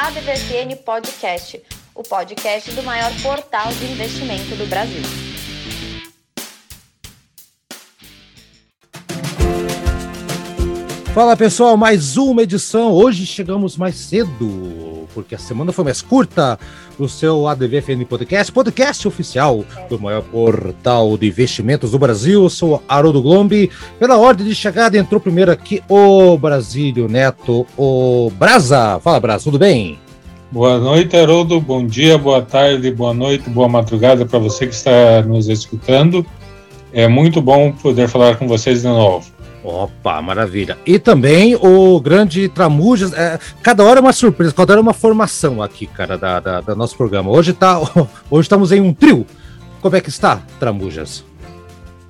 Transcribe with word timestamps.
ADVFN 0.00 0.76
Podcast, 0.82 1.62
o 1.94 2.02
podcast 2.02 2.70
do 2.72 2.82
maior 2.82 3.12
portal 3.22 3.70
de 3.74 3.84
investimento 3.84 4.56
do 4.56 4.66
Brasil. 4.66 5.29
Fala 11.12 11.36
pessoal, 11.36 11.76
mais 11.76 12.16
uma 12.16 12.44
edição. 12.44 12.92
Hoje 12.92 13.26
chegamos 13.26 13.76
mais 13.76 13.96
cedo, 13.96 15.08
porque 15.12 15.34
a 15.34 15.38
semana 15.38 15.72
foi 15.72 15.82
mais 15.84 16.00
curta. 16.00 16.56
O 17.00 17.08
seu 17.08 17.48
ADVFN 17.48 18.04
Podcast, 18.08 18.52
podcast 18.52 19.08
oficial 19.08 19.64
do 19.88 19.98
maior 19.98 20.22
portal 20.22 21.18
de 21.18 21.26
investimentos 21.26 21.90
do 21.90 21.98
Brasil. 21.98 22.44
Eu 22.44 22.48
sou 22.48 22.80
Haroldo 22.88 23.20
Glombi. 23.20 23.68
Pela 23.98 24.18
ordem 24.18 24.46
de 24.46 24.54
chegada, 24.54 24.96
entrou 24.96 25.20
primeiro 25.20 25.50
aqui 25.50 25.82
o 25.88 26.38
Brasílio 26.38 27.08
Neto, 27.08 27.66
o 27.76 28.30
Brasa. 28.38 29.00
Fala, 29.00 29.18
Brasa, 29.18 29.44
tudo 29.44 29.58
bem? 29.58 29.98
Boa 30.52 30.78
noite, 30.78 31.16
Haroldo. 31.16 31.60
Bom 31.60 31.84
dia, 31.84 32.18
boa 32.18 32.40
tarde, 32.40 32.88
boa 32.92 33.12
noite, 33.12 33.50
boa 33.50 33.68
madrugada 33.68 34.24
para 34.24 34.38
você 34.38 34.64
que 34.64 34.74
está 34.74 35.22
nos 35.22 35.48
escutando. 35.48 36.24
É 36.92 37.08
muito 37.08 37.42
bom 37.42 37.72
poder 37.72 38.08
falar 38.08 38.36
com 38.36 38.46
vocês 38.46 38.82
de 38.82 38.88
novo. 38.88 39.39
Opa, 39.62 40.22
maravilha. 40.22 40.78
E 40.86 40.98
também 40.98 41.54
o 41.54 42.00
grande 42.00 42.48
Tramujas. 42.48 43.12
É, 43.12 43.38
cada 43.62 43.84
hora 43.84 44.00
é 44.00 44.02
uma 44.02 44.12
surpresa, 44.12 44.54
cada 44.54 44.72
hora 44.72 44.80
é 44.80 44.82
uma 44.82 44.94
formação 44.94 45.62
aqui, 45.62 45.86
cara, 45.86 46.16
da, 46.16 46.40
da, 46.40 46.60
da 46.60 46.74
nosso 46.74 46.96
programa. 46.96 47.30
Hoje, 47.30 47.52
tá, 47.52 47.78
hoje 48.30 48.46
estamos 48.46 48.72
em 48.72 48.80
um 48.80 48.94
trio. 48.94 49.26
Como 49.82 49.96
é 49.96 50.00
que 50.00 50.08
está, 50.08 50.40
Tramujas? 50.58 51.24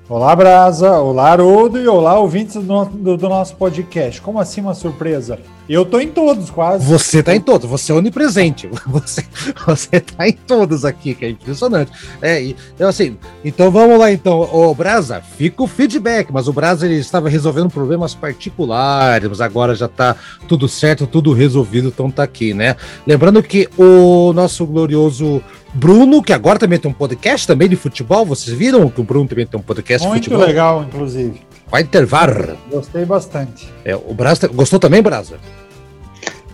Olá, 0.07 0.35
Brasa. 0.35 0.99
Olá, 0.99 1.31
Haroldo. 1.31 1.79
E 1.79 1.87
olá, 1.87 2.19
ouvintes 2.19 2.55
do, 2.55 2.85
do, 2.85 3.15
do, 3.15 3.29
nosso 3.29 3.55
podcast. 3.55 4.21
Como 4.21 4.39
assim 4.39 4.59
uma 4.59 4.73
surpresa? 4.73 5.39
Eu 5.71 5.85
tô 5.85 6.01
em 6.01 6.09
todos, 6.09 6.49
quase. 6.49 6.85
Você 6.85 7.23
tá 7.23 7.33
em 7.33 7.39
todos, 7.39 7.69
você 7.69 7.93
é 7.93 7.95
onipresente. 7.95 8.69
Você, 8.87 9.23
você 9.65 10.01
tá 10.01 10.27
em 10.27 10.33
todos 10.33 10.83
aqui, 10.83 11.15
que 11.15 11.23
é 11.23 11.29
impressionante. 11.29 11.91
É, 12.21 12.43
e, 12.43 12.55
eu 12.77 12.89
assim, 12.89 13.17
então 13.43 13.71
vamos 13.71 13.97
lá 13.97 14.11
então. 14.11 14.41
O 14.41 14.75
Brasa, 14.75 15.21
fica 15.21 15.63
o 15.63 15.67
feedback, 15.67 16.29
mas 16.31 16.49
o 16.49 16.53
Brasa 16.53 16.85
ele 16.85 16.95
estava 16.95 17.29
resolvendo 17.29 17.69
problemas 17.69 18.13
particulares, 18.13 19.29
mas 19.29 19.39
agora 19.39 19.73
já 19.73 19.87
tá 19.87 20.15
tudo 20.45 20.67
certo, 20.67 21.07
tudo 21.07 21.31
resolvido, 21.31 21.87
então 21.87 22.11
tá 22.11 22.23
aqui, 22.23 22.53
né? 22.53 22.75
Lembrando 23.07 23.41
que 23.41 23.69
o 23.77 24.33
nosso 24.33 24.65
glorioso 24.65 25.41
Bruno, 25.73 26.21
que 26.21 26.33
agora 26.33 26.59
também 26.59 26.79
tem 26.79 26.91
um 26.91 26.93
podcast 26.93 27.47
também 27.47 27.69
de 27.69 27.77
futebol. 27.77 28.25
Vocês 28.25 28.55
viram 28.55 28.89
que 28.89 28.99
o 28.99 29.05
Bruno 29.05 29.27
também 29.27 29.47
tem 29.47 29.57
um 29.57 29.63
podcast 29.63 30.05
Muito 30.05 30.23
de 30.23 30.29
futebol? 30.29 30.39
Muito 30.39 30.49
legal, 30.49 30.83
inclusive. 30.83 31.41
Vai 31.69 31.83
intervar. 31.83 32.57
Gostei 32.69 33.05
bastante. 33.05 33.69
É, 33.85 33.95
o 33.95 34.13
Brasa 34.13 34.49
gostou 34.49 34.77
também, 34.77 35.01
Brasa? 35.01 35.37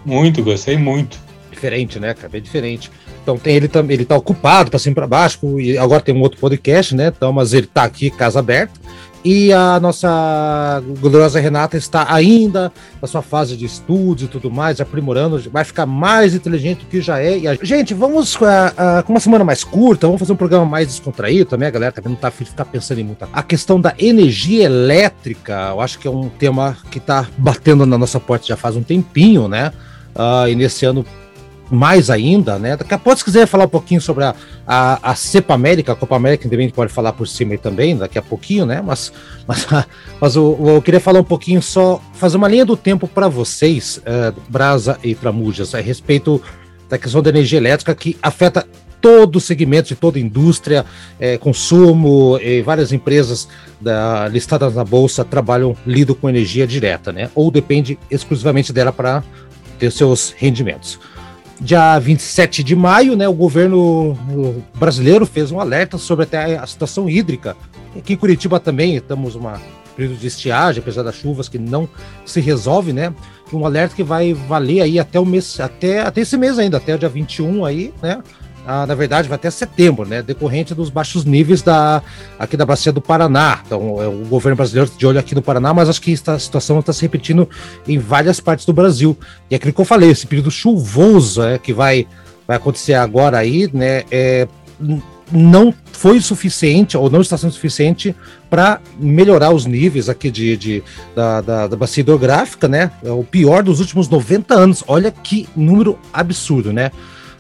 Muito, 0.08 0.42
gostei 0.42 0.78
muito. 0.78 1.20
Diferente, 1.52 2.00
né, 2.00 2.14
cara? 2.14 2.30
Bem 2.30 2.42
diferente. 2.42 2.90
Então 3.22 3.38
tem 3.38 3.58
ele 3.58 3.68
também, 3.68 3.96
ele 3.96 4.06
tá 4.06 4.16
ocupado, 4.16 4.72
tá 4.72 4.80
sempre 4.80 4.96
para 4.96 5.08
baixo, 5.08 5.60
e 5.60 5.78
agora 5.78 6.02
tem 6.02 6.16
um 6.16 6.22
outro 6.22 6.40
podcast, 6.40 6.96
né? 6.96 7.12
Então, 7.16 7.34
mas 7.34 7.52
ele 7.52 7.68
tá 7.68 7.84
aqui, 7.84 8.10
casa 8.10 8.40
aberta. 8.40 8.80
E 9.26 9.52
a 9.52 9.78
nossa 9.82 10.82
gloriosa 11.02 11.42
Renata 11.42 11.76
está 11.76 12.08
ainda 12.10 12.72
na 13.02 13.08
sua 13.08 13.22
fase 13.22 13.58
de 13.58 13.66
estudos 13.66 14.24
e 14.24 14.28
tudo 14.28 14.50
mais, 14.50 14.80
aprimorando, 14.80 15.38
vai 15.52 15.66
ficar 15.66 15.86
mais 15.86 16.34
inteligente 16.34 16.86
do 16.86 16.86
que 16.86 17.02
já 17.02 17.20
é. 17.20 17.46
A... 17.46 17.56
Gente, 17.62 17.94
vamos 17.94 18.36
uh, 18.36 18.46
uh, 18.46 19.04
com 19.04 19.12
uma 19.12 19.20
semana 19.20 19.44
mais 19.44 19.66
curta, 19.66 20.08
vamos 20.08 20.20
fazer 20.20 20.32
um 20.32 20.38
programa 20.38 20.66
mais 20.66 20.88
descontraído 20.88 21.50
também, 21.50 21.68
a 21.68 21.72
galera 21.72 21.92
também 21.92 22.12
não 22.12 22.18
tá 22.18 22.32
ficar 22.32 22.64
pensando 22.64 23.02
em 23.02 23.04
muita. 23.04 23.28
A 23.34 23.44
questão 23.44 23.82
da 23.82 23.94
energia 24.00 24.64
elétrica, 24.64 25.72
eu 25.72 25.82
acho 25.82 26.00
que 26.00 26.08
é 26.08 26.12
um 26.12 26.30
tema 26.30 26.78
que 26.90 27.00
está 27.00 27.28
batendo 27.38 27.86
na 27.86 27.98
nossa 27.98 28.22
porta 28.22 28.48
já 28.48 28.56
faz 28.56 28.78
um 28.78 28.84
tempinho, 28.84 29.50
né? 29.50 29.74
Uh, 30.18 30.50
e 30.50 30.56
nesse 30.56 30.86
ano 30.86 31.06
mais 31.70 32.10
ainda, 32.10 32.58
né? 32.58 32.78
Daqui 32.78 32.94
a 32.94 32.98
pouco, 32.98 33.20
se 33.20 33.26
quiser 33.26 33.46
falar 33.46 33.66
um 33.66 33.70
pouquinho 33.70 34.02
sobre 34.02 34.24
a, 34.24 34.34
a, 34.66 35.12
a 35.12 35.16
Cepa 35.16 35.54
América, 35.54 35.92
a 35.92 35.96
Copa 35.96 36.16
América, 36.16 36.50
também 36.50 36.70
pode 36.70 36.92
falar 36.92 37.14
por 37.14 37.28
cima 37.28 37.54
aí 37.54 37.58
também, 37.58 37.98
daqui 37.98 38.18
a 38.18 38.22
pouquinho, 38.22 38.66
né? 38.66 38.82
Mas, 38.84 39.12
mas, 39.48 39.68
mas 40.20 40.36
eu, 40.36 40.58
eu 40.66 40.82
queria 40.82 41.00
falar 41.00 41.20
um 41.20 41.26
pouquinho 41.26 41.62
só, 41.62 42.02
fazer 42.14 42.38
uma 42.38 42.48
linha 42.48 42.66
do 42.66 42.78
tempo 42.78 43.08
para 43.08 43.28
vocês, 43.28 43.98
uh, 43.98 44.34
Brasa 44.50 44.98
e 45.04 45.14
Tramujas, 45.14 45.76
a 45.76 45.82
respeito 45.82 46.42
da 46.90 46.98
questão 46.98 47.22
da 47.22 47.30
energia 47.30 47.60
elétrica 47.60 47.94
que 47.94 48.18
afeta 48.22 48.66
todo 49.02 49.36
o 49.36 49.42
segmento 49.42 49.90
de 49.90 49.96
toda 49.96 50.20
indústria, 50.20 50.86
é, 51.20 51.38
consumo, 51.38 52.40
e 52.42 52.62
várias 52.62 52.92
empresas 52.92 53.48
da, 53.80 54.28
listadas 54.28 54.74
na 54.74 54.84
bolsa 54.84 55.24
trabalham, 55.24 55.78
lidam 55.86 56.16
com 56.16 56.28
energia 56.28 56.66
direta, 56.66 57.12
né? 57.12 57.30
Ou 57.36 57.52
depende 57.52 58.00
exclusivamente 58.10 58.74
dela 58.74 58.92
para 58.92 59.24
ter 59.78 59.92
seus 59.92 60.34
rendimentos. 60.38 61.00
Dia 61.60 61.98
27 61.98 62.64
de 62.64 62.76
maio, 62.76 63.16
né, 63.16 63.28
o 63.28 63.34
governo 63.34 64.16
brasileiro 64.76 65.26
fez 65.26 65.52
um 65.52 65.60
alerta 65.60 65.98
sobre 65.98 66.24
até 66.24 66.58
a 66.58 66.68
situação 66.68 67.10
hídrica. 67.10 67.58
Aqui 67.98 68.14
em 68.14 68.18
Curitiba 68.18 68.60
também 68.60 68.96
estamos 68.96 69.34
uma 69.34 69.60
período 69.98 70.20
de 70.20 70.28
estiagem, 70.28 70.80
apesar 70.80 71.02
das 71.02 71.16
chuvas 71.16 71.50
que 71.50 71.58
não 71.58 71.90
se 72.24 72.40
resolve, 72.40 72.94
né? 72.94 73.12
Um 73.52 73.66
alerta 73.66 73.96
que 73.96 74.04
vai 74.04 74.34
valer 74.34 74.82
aí 74.82 75.00
até 75.00 75.20
o 75.20 75.26
mês, 75.26 75.60
até, 75.60 76.02
até 76.02 76.22
esse 76.22 76.38
mês 76.38 76.60
ainda, 76.60 76.78
até 76.78 76.94
o 76.94 77.00
dia 77.00 77.10
21 77.10 77.66
aí, 77.66 77.92
né? 78.02 78.22
Ah, 78.68 78.86
na 78.86 78.94
verdade, 78.94 79.30
vai 79.30 79.38
até 79.38 79.50
setembro, 79.50 80.06
né? 80.06 80.22
Decorrente 80.22 80.76
dos 80.76 80.90
baixos 80.90 81.24
níveis 81.24 81.62
da, 81.62 82.04
aqui 82.38 82.58
da 82.58 82.66
bacia 82.66 82.92
do 82.92 83.00
Paraná. 83.00 83.62
Então, 83.66 84.02
é 84.04 84.08
o 84.08 84.26
governo 84.26 84.58
brasileiro 84.58 84.92
de 84.98 85.08
olho 85.08 85.18
aqui 85.18 85.34
no 85.34 85.42
Paraná, 85.42 85.74
mas 85.74 85.88
acho 85.88 86.02
que 86.02 86.12
esta 86.12 86.38
situação 86.38 86.78
está 86.80 86.92
se 86.92 87.02
repetindo 87.02 87.50
em 87.88 87.98
várias 87.98 88.42
partes 88.42 88.66
do 88.66 88.74
Brasil. 88.74 89.18
E 89.50 89.54
é 89.54 89.58
aquilo 89.58 89.72
que 89.72 89.80
eu 89.80 89.86
falei, 89.86 90.10
esse 90.10 90.28
período 90.28 90.52
chuvoso 90.52 91.42
é, 91.42 91.58
que 91.58 91.72
vai, 91.72 92.06
vai 92.46 92.58
acontecer 92.58 92.96
agora 92.96 93.38
aí, 93.38 93.70
né? 93.74 94.04
É, 94.12 94.46
não 95.32 95.74
foi 95.94 96.20
suficiente, 96.20 96.98
ou 96.98 97.10
não 97.10 97.22
está 97.22 97.38
sendo 97.38 97.54
suficiente, 97.54 98.14
para 98.50 98.82
melhorar 99.00 99.52
os 99.52 99.66
níveis 99.66 100.10
aqui 100.10 100.30
de, 100.30 100.58
de 100.58 100.84
da, 101.16 101.40
da, 101.40 101.68
da, 101.68 101.78
bacia 101.78 102.02
hidrográfica, 102.02 102.68
né? 102.68 102.92
É 103.02 103.12
o 103.12 103.24
pior 103.24 103.64
dos 103.64 103.80
últimos 103.80 104.10
90 104.10 104.54
anos. 104.54 104.84
Olha 104.88 105.10
que 105.10 105.48
número 105.56 105.98
absurdo, 106.14 106.74
né? 106.74 106.92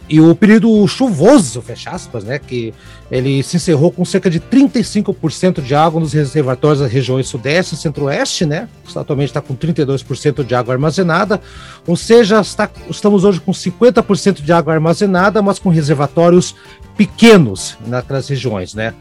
E 0.10 0.22
o 0.22 0.34
período 0.34 0.88
chuvoso, 0.88 1.62
fecha 1.62 1.90
aspas, 1.90 2.24
né, 2.24 2.40
que 2.40 2.74
ele 3.12 3.44
se 3.44 3.58
encerrou 3.58 3.92
com 3.92 4.06
cerca 4.06 4.30
de 4.30 4.40
35% 4.40 5.62
de 5.62 5.76
água 5.76 6.00
nos 6.00 6.14
reservatórios 6.14 6.80
das 6.80 6.90
regiões 6.90 7.28
sudeste 7.28 7.76
e 7.76 7.78
centro-oeste, 7.78 8.46
né, 8.46 8.70
atualmente 8.96 9.30
está 9.30 9.42
com 9.42 9.54
32% 9.54 10.46
de 10.46 10.56
água 10.56 10.74
armazenada, 10.74 11.42
ou 11.86 11.98
seja, 11.98 12.40
está, 12.40 12.70
estamos 12.90 13.26
hoje 13.26 13.42
com 13.42 13.52
50% 13.52 14.42
de 14.42 14.52
água 14.54 14.74
armazenada, 14.74 15.42
mas 15.42 15.60
com 15.60 15.70
reservatórios 15.70 16.56
pequenos 16.96 17.78
naquelas 17.86 18.30
regiões, 18.30 18.74
né. 18.74 18.94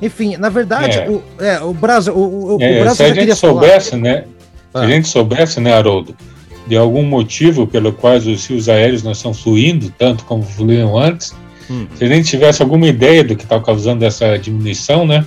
Enfim, 0.00 0.36
na 0.36 0.48
verdade, 0.48 0.98
é. 0.98 1.10
o, 1.10 1.22
é, 1.40 1.60
o 1.60 1.74
Brasil... 1.74 2.14
O, 2.14 2.56
o, 2.56 2.62
é, 2.62 2.78
o 2.78 2.80
Brasil 2.82 3.06
se 3.06 3.10
a 3.10 3.14
gente 3.14 3.34
soubesse, 3.34 3.90
falar... 3.90 4.02
né, 4.02 4.24
ah. 4.72 4.78
se 4.80 4.84
a 4.84 4.88
gente 4.88 5.08
soubesse, 5.08 5.60
né, 5.60 5.72
Haroldo, 5.72 6.16
de 6.66 6.76
algum 6.76 7.02
motivo 7.02 7.66
pelo 7.66 7.92
qual 7.92 8.16
os 8.16 8.46
rios 8.46 8.68
aéreos 8.68 9.02
não 9.02 9.12
estão 9.12 9.34
fluindo 9.34 9.92
tanto 9.98 10.24
como 10.24 10.42
fluíam 10.42 10.96
antes, 10.96 11.34
hum. 11.70 11.86
se 11.94 12.04
a 12.04 12.08
gente 12.08 12.28
tivesse 12.28 12.62
alguma 12.62 12.86
ideia 12.86 13.24
do 13.24 13.36
que 13.36 13.44
está 13.44 13.60
causando 13.60 14.04
essa 14.04 14.36
diminuição, 14.38 15.06
né? 15.06 15.24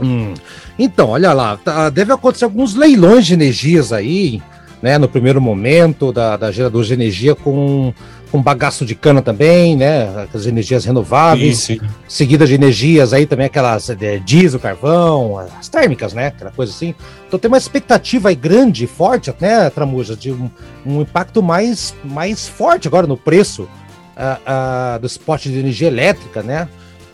Hum. 0.00 0.34
Então, 0.78 1.10
olha 1.10 1.32
lá, 1.32 1.56
tá, 1.56 1.90
deve 1.90 2.12
acontecer 2.12 2.44
alguns 2.44 2.74
leilões 2.74 3.26
de 3.26 3.34
energias 3.34 3.92
aí, 3.92 4.40
né, 4.80 4.96
no 4.96 5.08
primeiro 5.08 5.40
momento 5.40 6.10
da, 6.12 6.36
da 6.36 6.50
geradora 6.50 6.86
de 6.86 6.94
energia 6.94 7.34
com 7.34 7.92
com 8.30 8.40
bagaço 8.40 8.84
de 8.84 8.94
cana 8.94 9.20
também, 9.20 9.76
né? 9.76 10.28
As 10.32 10.46
energias 10.46 10.84
renováveis, 10.84 11.58
sim, 11.58 11.78
sim. 11.78 11.86
seguida 12.08 12.46
de 12.46 12.54
energias 12.54 13.12
aí 13.12 13.26
também 13.26 13.46
aquelas 13.46 13.90
é, 13.90 14.18
diesel, 14.18 14.60
carvão, 14.60 15.38
as 15.38 15.68
térmicas, 15.68 16.12
né? 16.12 16.28
Aquela 16.28 16.50
coisa 16.50 16.72
assim. 16.72 16.94
Então 17.26 17.38
tem 17.38 17.48
uma 17.48 17.58
expectativa 17.58 18.28
aí 18.28 18.34
grande, 18.34 18.86
forte, 18.86 19.32
né, 19.40 19.70
Tramuja, 19.70 20.16
de 20.16 20.32
um, 20.32 20.50
um 20.84 21.00
impacto 21.00 21.42
mais, 21.42 21.94
mais 22.04 22.48
forte 22.48 22.88
agora 22.88 23.06
no 23.06 23.16
preço 23.16 23.62
uh, 23.62 24.96
uh, 24.96 24.98
do 24.98 25.06
spot 25.06 25.44
de 25.44 25.58
energia 25.58 25.88
elétrica, 25.88 26.42
né? 26.42 26.68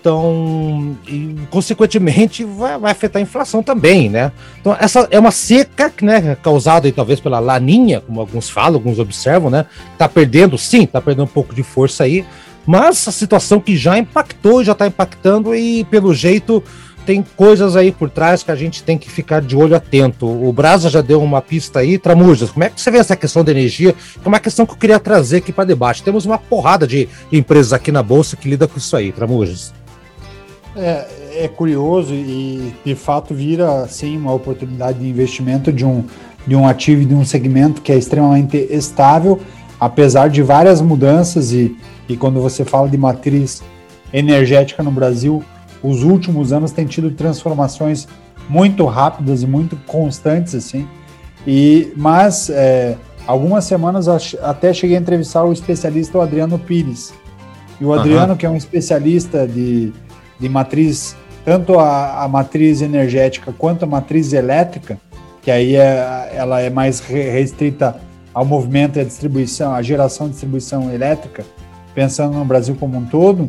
Então, 0.06 0.97
e, 1.08 1.35
consequentemente, 1.50 2.44
vai, 2.44 2.79
vai, 2.79 2.93
afetar 2.93 3.19
a 3.19 3.23
inflação 3.25 3.61
também, 3.61 4.08
né? 4.08 4.31
Então, 4.61 4.76
essa 4.79 5.08
é 5.11 5.19
uma 5.19 5.32
seca, 5.32 5.93
né, 6.00 6.37
causada 6.41 6.87
aí, 6.87 6.93
talvez 6.93 7.19
pela 7.19 7.41
laninha, 7.41 8.00
como 8.00 8.20
alguns 8.20 8.49
falam, 8.49 8.75
alguns 8.76 9.00
observam, 9.00 9.50
né? 9.50 9.67
Tá 9.99 10.08
perdendo, 10.08 10.56
sim, 10.56 10.87
tá 10.87 11.00
perdendo 11.00 11.25
um 11.25 11.26
pouco 11.26 11.53
de 11.53 11.64
força 11.64 12.05
aí, 12.05 12.25
mas 12.64 13.08
a 13.08 13.11
situação 13.11 13.58
que 13.58 13.76
já 13.76 13.99
impactou, 13.99 14.62
já 14.62 14.76
tá 14.76 14.87
impactando 14.87 15.56
e, 15.56 15.82
pelo 15.87 16.14
jeito, 16.14 16.62
tem 17.05 17.25
coisas 17.35 17.75
aí 17.75 17.91
por 17.91 18.08
trás 18.08 18.44
que 18.44 18.53
a 18.53 18.56
gente 18.56 18.85
tem 18.85 18.97
que 18.97 19.11
ficar 19.11 19.43
de 19.43 19.56
olho 19.56 19.75
atento. 19.75 20.25
O 20.25 20.53
Brasa 20.53 20.88
já 20.88 21.00
deu 21.00 21.20
uma 21.20 21.43
pista 21.43 21.81
aí, 21.81 21.99
Tramujas, 21.99 22.53
como 22.53 22.62
é 22.62 22.70
que 22.70 22.81
você 22.81 22.93
vê 22.93 22.99
essa 22.99 23.17
questão 23.17 23.43
da 23.43 23.50
energia? 23.50 23.93
É 24.25 24.29
uma 24.29 24.38
questão 24.38 24.64
que 24.64 24.73
eu 24.73 24.79
queria 24.79 25.00
trazer 25.00 25.38
aqui 25.38 25.50
para 25.50 25.64
debate. 25.64 26.05
Temos 26.05 26.25
uma 26.25 26.38
porrada 26.38 26.87
de 26.87 27.08
empresas 27.32 27.73
aqui 27.73 27.91
na 27.91 28.05
Bolsa 28.05 28.37
que 28.37 28.49
lida 28.49 28.69
com 28.69 28.79
isso 28.79 28.97
aí, 28.97 29.11
Tramujas. 29.11 29.75
É, 30.76 31.44
é 31.44 31.49
curioso 31.49 32.12
e 32.14 32.75
de 32.84 32.94
fato 32.94 33.34
vira 33.34 33.87
sim 33.88 34.17
uma 34.17 34.32
oportunidade 34.32 34.99
de 34.99 35.08
investimento 35.08 35.73
de 35.73 35.84
um, 35.84 36.05
de 36.46 36.55
um 36.55 36.67
ativo 36.67 37.05
de 37.05 37.14
um 37.14 37.25
segmento 37.25 37.81
que 37.81 37.90
é 37.90 37.96
extremamente 37.96 38.56
estável, 38.70 39.40
apesar 39.81 40.28
de 40.28 40.43
várias 40.43 40.81
mudanças 40.81 41.52
e, 41.52 41.76
e 42.08 42.17
quando 42.17 42.40
você 42.40 42.64
fala 42.64 42.88
de 42.88 42.96
matriz 42.96 43.62
energética 44.12 44.82
no 44.82 44.90
Brasil, 44.90 45.43
os 45.82 46.02
últimos 46.02 46.52
anos 46.52 46.73
têm 46.73 46.87
tido 46.87 47.11
transformações 47.11 48.06
muito 48.49 48.84
rápidas 48.84 49.43
e 49.43 49.46
muito 49.46 49.76
constantes 49.87 50.55
assim. 50.55 50.87
E 51.46 51.93
mas 51.96 52.50
é, 52.50 52.96
algumas 53.26 53.64
semanas 53.64 54.08
até 54.43 54.72
cheguei 54.72 54.96
a 54.96 55.00
entrevistar 55.00 55.44
o 55.44 55.52
especialista 55.52 56.19
o 56.19 56.20
Adriano 56.20 56.58
Pires. 56.58 57.14
E 57.81 57.84
o 57.84 57.93
Adriano, 57.93 58.32
uhum. 58.32 58.38
que 58.38 58.46
é 58.46 58.50
um 58.50 58.56
especialista 58.56 59.46
de, 59.46 59.93
de 60.38 60.48
matriz, 60.48 61.16
tanto 61.44 61.78
a, 61.78 62.24
a 62.24 62.28
matriz 62.28 62.82
energética 62.82 63.52
quanto 63.56 63.84
a 63.84 63.86
matriz 63.86 64.32
elétrica, 64.32 64.98
que 65.42 65.50
aí 65.50 65.76
é, 65.76 66.32
ela 66.34 66.60
é 66.60 66.70
mais 66.70 67.00
restrita 67.00 67.96
ao 68.34 68.44
movimento 68.44 68.98
e 68.98 69.00
à 69.00 69.04
distribuição, 69.04 69.74
à 69.74 69.80
geração 69.80 70.26
e 70.26 70.30
distribuição 70.30 70.92
elétrica, 70.92 71.44
pensando 71.94 72.36
no 72.36 72.44
Brasil 72.44 72.76
como 72.78 72.98
um 72.98 73.04
todo, 73.04 73.48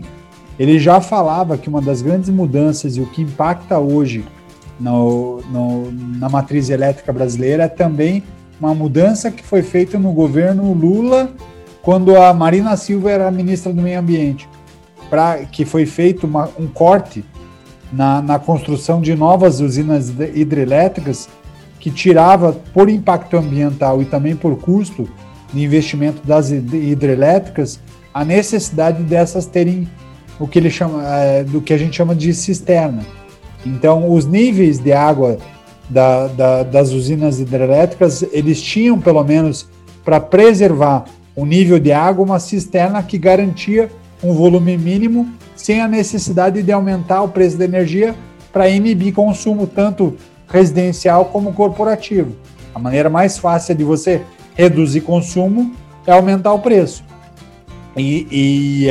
ele 0.57 0.79
já 0.79 1.01
falava 1.01 1.57
que 1.57 1.69
uma 1.69 1.81
das 1.81 2.01
grandes 2.01 2.29
mudanças 2.29 2.95
e 2.95 3.01
o 3.01 3.05
que 3.05 3.21
impacta 3.21 3.77
hoje 3.77 4.23
no, 4.79 5.41
no, 5.51 5.91
na 5.91 6.29
matriz 6.29 6.69
elétrica 6.69 7.11
brasileira 7.11 7.63
é 7.63 7.67
também 7.67 8.23
uma 8.59 8.73
mudança 8.73 9.29
que 9.29 9.43
foi 9.43 9.61
feita 9.61 9.99
no 9.99 10.11
governo 10.11 10.73
Lula, 10.73 11.31
quando 11.81 12.15
a 12.17 12.33
Marina 12.33 12.75
Silva 12.75 13.11
era 13.11 13.31
ministra 13.31 13.71
do 13.71 13.81
Meio 13.81 13.99
Ambiente, 13.99 14.49
para 15.09 15.45
que 15.45 15.65
foi 15.65 15.85
feito 15.85 16.25
uma, 16.27 16.49
um 16.59 16.67
corte 16.67 17.23
na, 17.91 18.21
na 18.21 18.39
construção 18.39 19.01
de 19.01 19.15
novas 19.15 19.59
usinas 19.59 20.09
hidrelétricas 20.09 21.29
que 21.79 21.91
tirava, 21.91 22.53
por 22.73 22.89
impacto 22.89 23.37
ambiental 23.37 24.01
e 24.01 24.05
também 24.05 24.35
por 24.35 24.57
custo 24.57 25.07
de 25.53 25.63
investimento 25.63 26.25
das 26.25 26.51
hidrelétricas, 26.51 27.79
a 28.13 28.25
necessidade 28.25 29.03
dessas 29.03 29.45
terem 29.45 29.87
o 30.39 30.47
que 30.47 30.59
ele 30.59 30.69
chama, 30.69 31.03
é, 31.07 31.43
do 31.43 31.61
que 31.61 31.73
a 31.73 31.77
gente 31.77 31.95
chama 31.95 32.15
de 32.15 32.33
cisterna. 32.33 33.03
Então, 33.65 34.11
os 34.11 34.25
níveis 34.25 34.79
de 34.79 34.93
água 34.93 35.37
da, 35.89 36.27
da, 36.27 36.63
das 36.63 36.91
usinas 36.91 37.39
hidrelétricas, 37.39 38.23
eles 38.31 38.61
tinham 38.61 38.99
pelo 38.99 39.23
menos 39.23 39.67
para 40.03 40.19
preservar 40.19 41.05
o 41.35 41.45
nível 41.45 41.79
de 41.79 41.91
água 41.91 42.25
uma 42.25 42.39
cisterna 42.39 43.01
que 43.03 43.17
garantia 43.17 43.89
um 44.23 44.33
volume 44.33 44.77
mínimo 44.77 45.27
sem 45.55 45.81
a 45.81 45.87
necessidade 45.87 46.61
de 46.63 46.71
aumentar 46.71 47.21
o 47.21 47.29
preço 47.29 47.57
da 47.57 47.65
energia 47.65 48.15
para 48.51 48.69
inibir 48.69 49.13
consumo 49.13 49.67
tanto 49.67 50.15
residencial 50.47 51.25
como 51.25 51.53
corporativo. 51.53 52.35
A 52.73 52.79
maneira 52.79 53.09
mais 53.09 53.37
fácil 53.37 53.75
de 53.75 53.83
você 53.83 54.21
reduzir 54.55 55.01
consumo 55.01 55.73
é 56.05 56.11
aumentar 56.11 56.53
o 56.53 56.59
preço. 56.59 57.03
E, 57.95 58.27
e, 58.31 58.87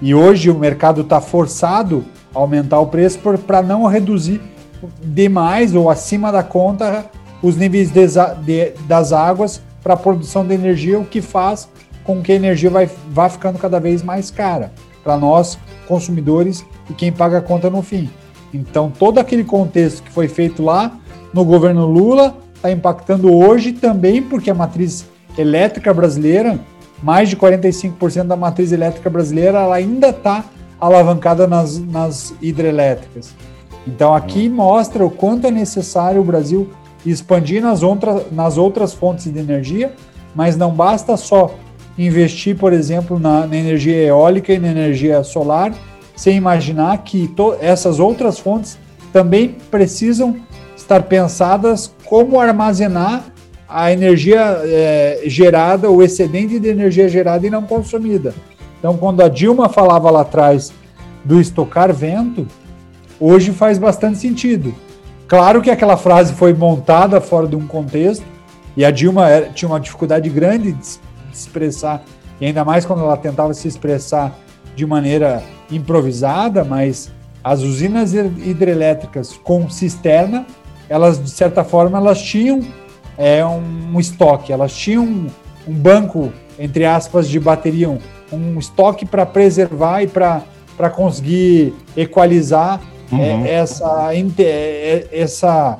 e 0.00 0.14
hoje 0.14 0.50
o 0.50 0.58
mercado 0.58 1.02
está 1.02 1.20
forçado 1.20 2.04
a 2.34 2.38
aumentar 2.38 2.80
o 2.80 2.86
preço 2.86 3.18
para 3.46 3.62
não 3.62 3.86
reduzir 3.86 4.40
demais 5.02 5.74
ou 5.74 5.90
acima 5.90 6.30
da 6.30 6.42
conta 6.42 7.06
os 7.42 7.56
níveis 7.56 7.90
de, 7.90 8.06
de, 8.44 8.72
das 8.86 9.12
águas 9.12 9.60
para 9.82 9.94
a 9.94 9.96
produção 9.96 10.46
de 10.46 10.54
energia, 10.54 10.98
o 10.98 11.04
que 11.04 11.20
faz 11.20 11.68
com 12.04 12.22
que 12.22 12.32
a 12.32 12.36
energia 12.36 12.70
vai, 12.70 12.88
vá 13.10 13.28
ficando 13.28 13.58
cada 13.58 13.80
vez 13.80 14.02
mais 14.02 14.30
cara 14.30 14.72
para 15.02 15.16
nós, 15.16 15.58
consumidores, 15.88 16.64
e 16.88 16.92
quem 16.92 17.10
paga 17.10 17.38
a 17.38 17.42
conta 17.42 17.68
no 17.68 17.82
fim. 17.82 18.08
Então, 18.52 18.90
todo 18.90 19.18
aquele 19.18 19.42
contexto 19.42 20.02
que 20.02 20.10
foi 20.12 20.28
feito 20.28 20.62
lá 20.62 20.96
no 21.32 21.44
governo 21.44 21.86
Lula 21.86 22.36
está 22.54 22.70
impactando 22.70 23.34
hoje 23.34 23.72
também, 23.72 24.22
porque 24.22 24.50
a 24.50 24.54
matriz 24.54 25.06
elétrica 25.36 25.92
brasileira, 25.92 26.58
mais 27.02 27.28
de 27.28 27.36
45% 27.36 28.24
da 28.24 28.36
matriz 28.36 28.70
elétrica 28.70 29.10
brasileira, 29.10 29.58
ela 29.58 29.74
ainda 29.74 30.10
está 30.10 30.44
alavancada 30.80 31.46
nas, 31.46 31.78
nas 31.78 32.34
hidrelétricas. 32.40 33.34
Então 33.86 34.14
aqui 34.14 34.48
hum. 34.48 34.54
mostra 34.54 35.04
o 35.04 35.10
quanto 35.10 35.46
é 35.46 35.50
necessário 35.50 36.20
o 36.20 36.24
Brasil 36.24 36.70
expandir 37.04 37.60
nas, 37.60 37.82
outra, 37.82 38.24
nas 38.32 38.56
outras 38.56 38.94
fontes 38.94 39.30
de 39.30 39.38
energia, 39.38 39.92
mas 40.34 40.56
não 40.56 40.70
basta 40.70 41.16
só 41.16 41.54
investir, 41.98 42.56
por 42.56 42.72
exemplo, 42.72 43.18
na, 43.18 43.46
na 43.46 43.56
energia 43.56 43.96
eólica 43.96 44.52
e 44.52 44.58
na 44.58 44.68
energia 44.68 45.22
solar, 45.22 45.72
sem 46.16 46.36
imaginar 46.36 46.96
que 46.98 47.32
essas 47.60 47.98
outras 47.98 48.38
fontes 48.38 48.78
também 49.12 49.56
precisam 49.70 50.36
estar 50.76 51.02
pensadas 51.04 51.94
como 52.04 52.40
armazenar 52.40 53.24
a 53.68 53.92
energia 53.92 54.60
é, 54.64 55.22
gerada, 55.26 55.90
o 55.90 56.02
excedente 56.02 56.58
de 56.58 56.68
energia 56.68 57.08
gerada 57.08 57.46
e 57.46 57.50
não 57.50 57.62
consumida. 57.62 58.34
Então, 58.78 58.96
quando 58.96 59.22
a 59.22 59.28
Dilma 59.28 59.68
falava 59.68 60.10
lá 60.10 60.20
atrás 60.20 60.72
do 61.24 61.40
estocar 61.40 61.92
vento, 61.92 62.46
hoje 63.18 63.50
faz 63.50 63.78
bastante 63.78 64.18
sentido. 64.18 64.74
Claro 65.26 65.62
que 65.62 65.70
aquela 65.70 65.96
frase 65.96 66.34
foi 66.34 66.52
montada 66.52 67.20
fora 67.20 67.46
de 67.46 67.56
um 67.56 67.66
contexto 67.66 68.24
e 68.76 68.84
a 68.84 68.90
Dilma 68.90 69.28
era, 69.28 69.46
tinha 69.48 69.68
uma 69.68 69.80
dificuldade 69.80 70.28
grande 70.28 70.72
de 70.72 70.98
expressar, 71.38 72.02
e 72.40 72.46
ainda 72.46 72.64
mais 72.64 72.84
quando 72.84 73.02
ela 73.02 73.16
tentava 73.16 73.54
se 73.54 73.68
expressar 73.68 74.36
de 74.74 74.84
maneira 74.84 75.42
improvisada, 75.70 76.64
mas 76.64 77.10
as 77.42 77.60
usinas 77.60 78.14
hidrelétricas 78.14 79.34
com 79.36 79.68
cisterna, 79.68 80.46
elas 80.88 81.22
de 81.22 81.30
certa 81.30 81.62
forma 81.62 81.98
elas 81.98 82.20
tinham 82.20 82.60
é, 83.16 83.44
um 83.44 83.98
estoque, 84.00 84.52
elas 84.52 84.74
tinham 84.74 85.04
um, 85.04 85.26
um 85.68 85.74
banco 85.74 86.32
entre 86.58 86.84
aspas 86.84 87.28
de 87.28 87.38
bateria, 87.38 87.88
um, 87.88 87.98
um 88.32 88.58
estoque 88.58 89.04
para 89.04 89.26
preservar 89.26 90.02
e 90.02 90.06
para 90.06 90.90
conseguir 90.90 91.74
equalizar 91.96 92.80
é, 93.12 93.14
uhum. 93.14 93.44
é, 93.44 93.54
essa, 93.54 94.10
é, 94.38 95.08
essa, 95.12 95.78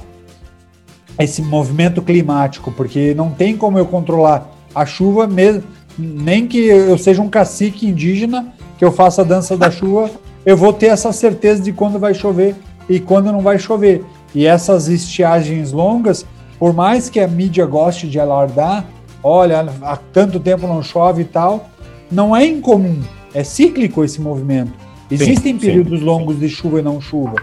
esse 1.18 1.42
movimento 1.42 2.02
climático, 2.02 2.70
porque 2.72 3.14
não 3.14 3.30
tem 3.30 3.56
como 3.56 3.78
eu 3.78 3.86
controlar 3.86 4.50
a 4.74 4.84
chuva, 4.84 5.26
mesmo, 5.26 5.62
nem 5.98 6.46
que 6.46 6.58
eu 6.58 6.98
seja 6.98 7.22
um 7.22 7.28
cacique 7.28 7.86
indígena, 7.86 8.52
que 8.78 8.84
eu 8.84 8.90
faça 8.90 9.22
a 9.22 9.24
dança 9.24 9.56
da 9.56 9.70
chuva, 9.70 10.10
eu 10.44 10.56
vou 10.56 10.72
ter 10.72 10.86
essa 10.86 11.12
certeza 11.12 11.62
de 11.62 11.72
quando 11.72 11.98
vai 11.98 12.14
chover 12.14 12.54
e 12.88 12.98
quando 12.98 13.32
não 13.32 13.40
vai 13.40 13.58
chover. 13.58 14.04
E 14.34 14.46
essas 14.46 14.88
estiagens 14.88 15.72
longas, 15.72 16.26
por 16.58 16.72
mais 16.72 17.08
que 17.08 17.20
a 17.20 17.28
mídia 17.28 17.64
goste 17.64 18.08
de 18.08 18.18
alardar, 18.18 18.84
olha, 19.22 19.66
há 19.82 19.96
tanto 19.96 20.40
tempo 20.40 20.66
não 20.66 20.82
chove 20.82 21.22
e 21.22 21.24
tal, 21.24 21.68
não 22.10 22.36
é 22.36 22.44
incomum, 22.44 23.00
é 23.32 23.44
cíclico 23.44 24.04
esse 24.04 24.20
movimento. 24.20 24.72
Existem 25.10 25.54
sim, 25.54 25.58
períodos 25.58 26.00
sim, 26.00 26.04
longos 26.04 26.34
sim. 26.34 26.40
de 26.40 26.48
chuva 26.48 26.80
e 26.80 26.82
não 26.82 27.00
chuva, 27.00 27.36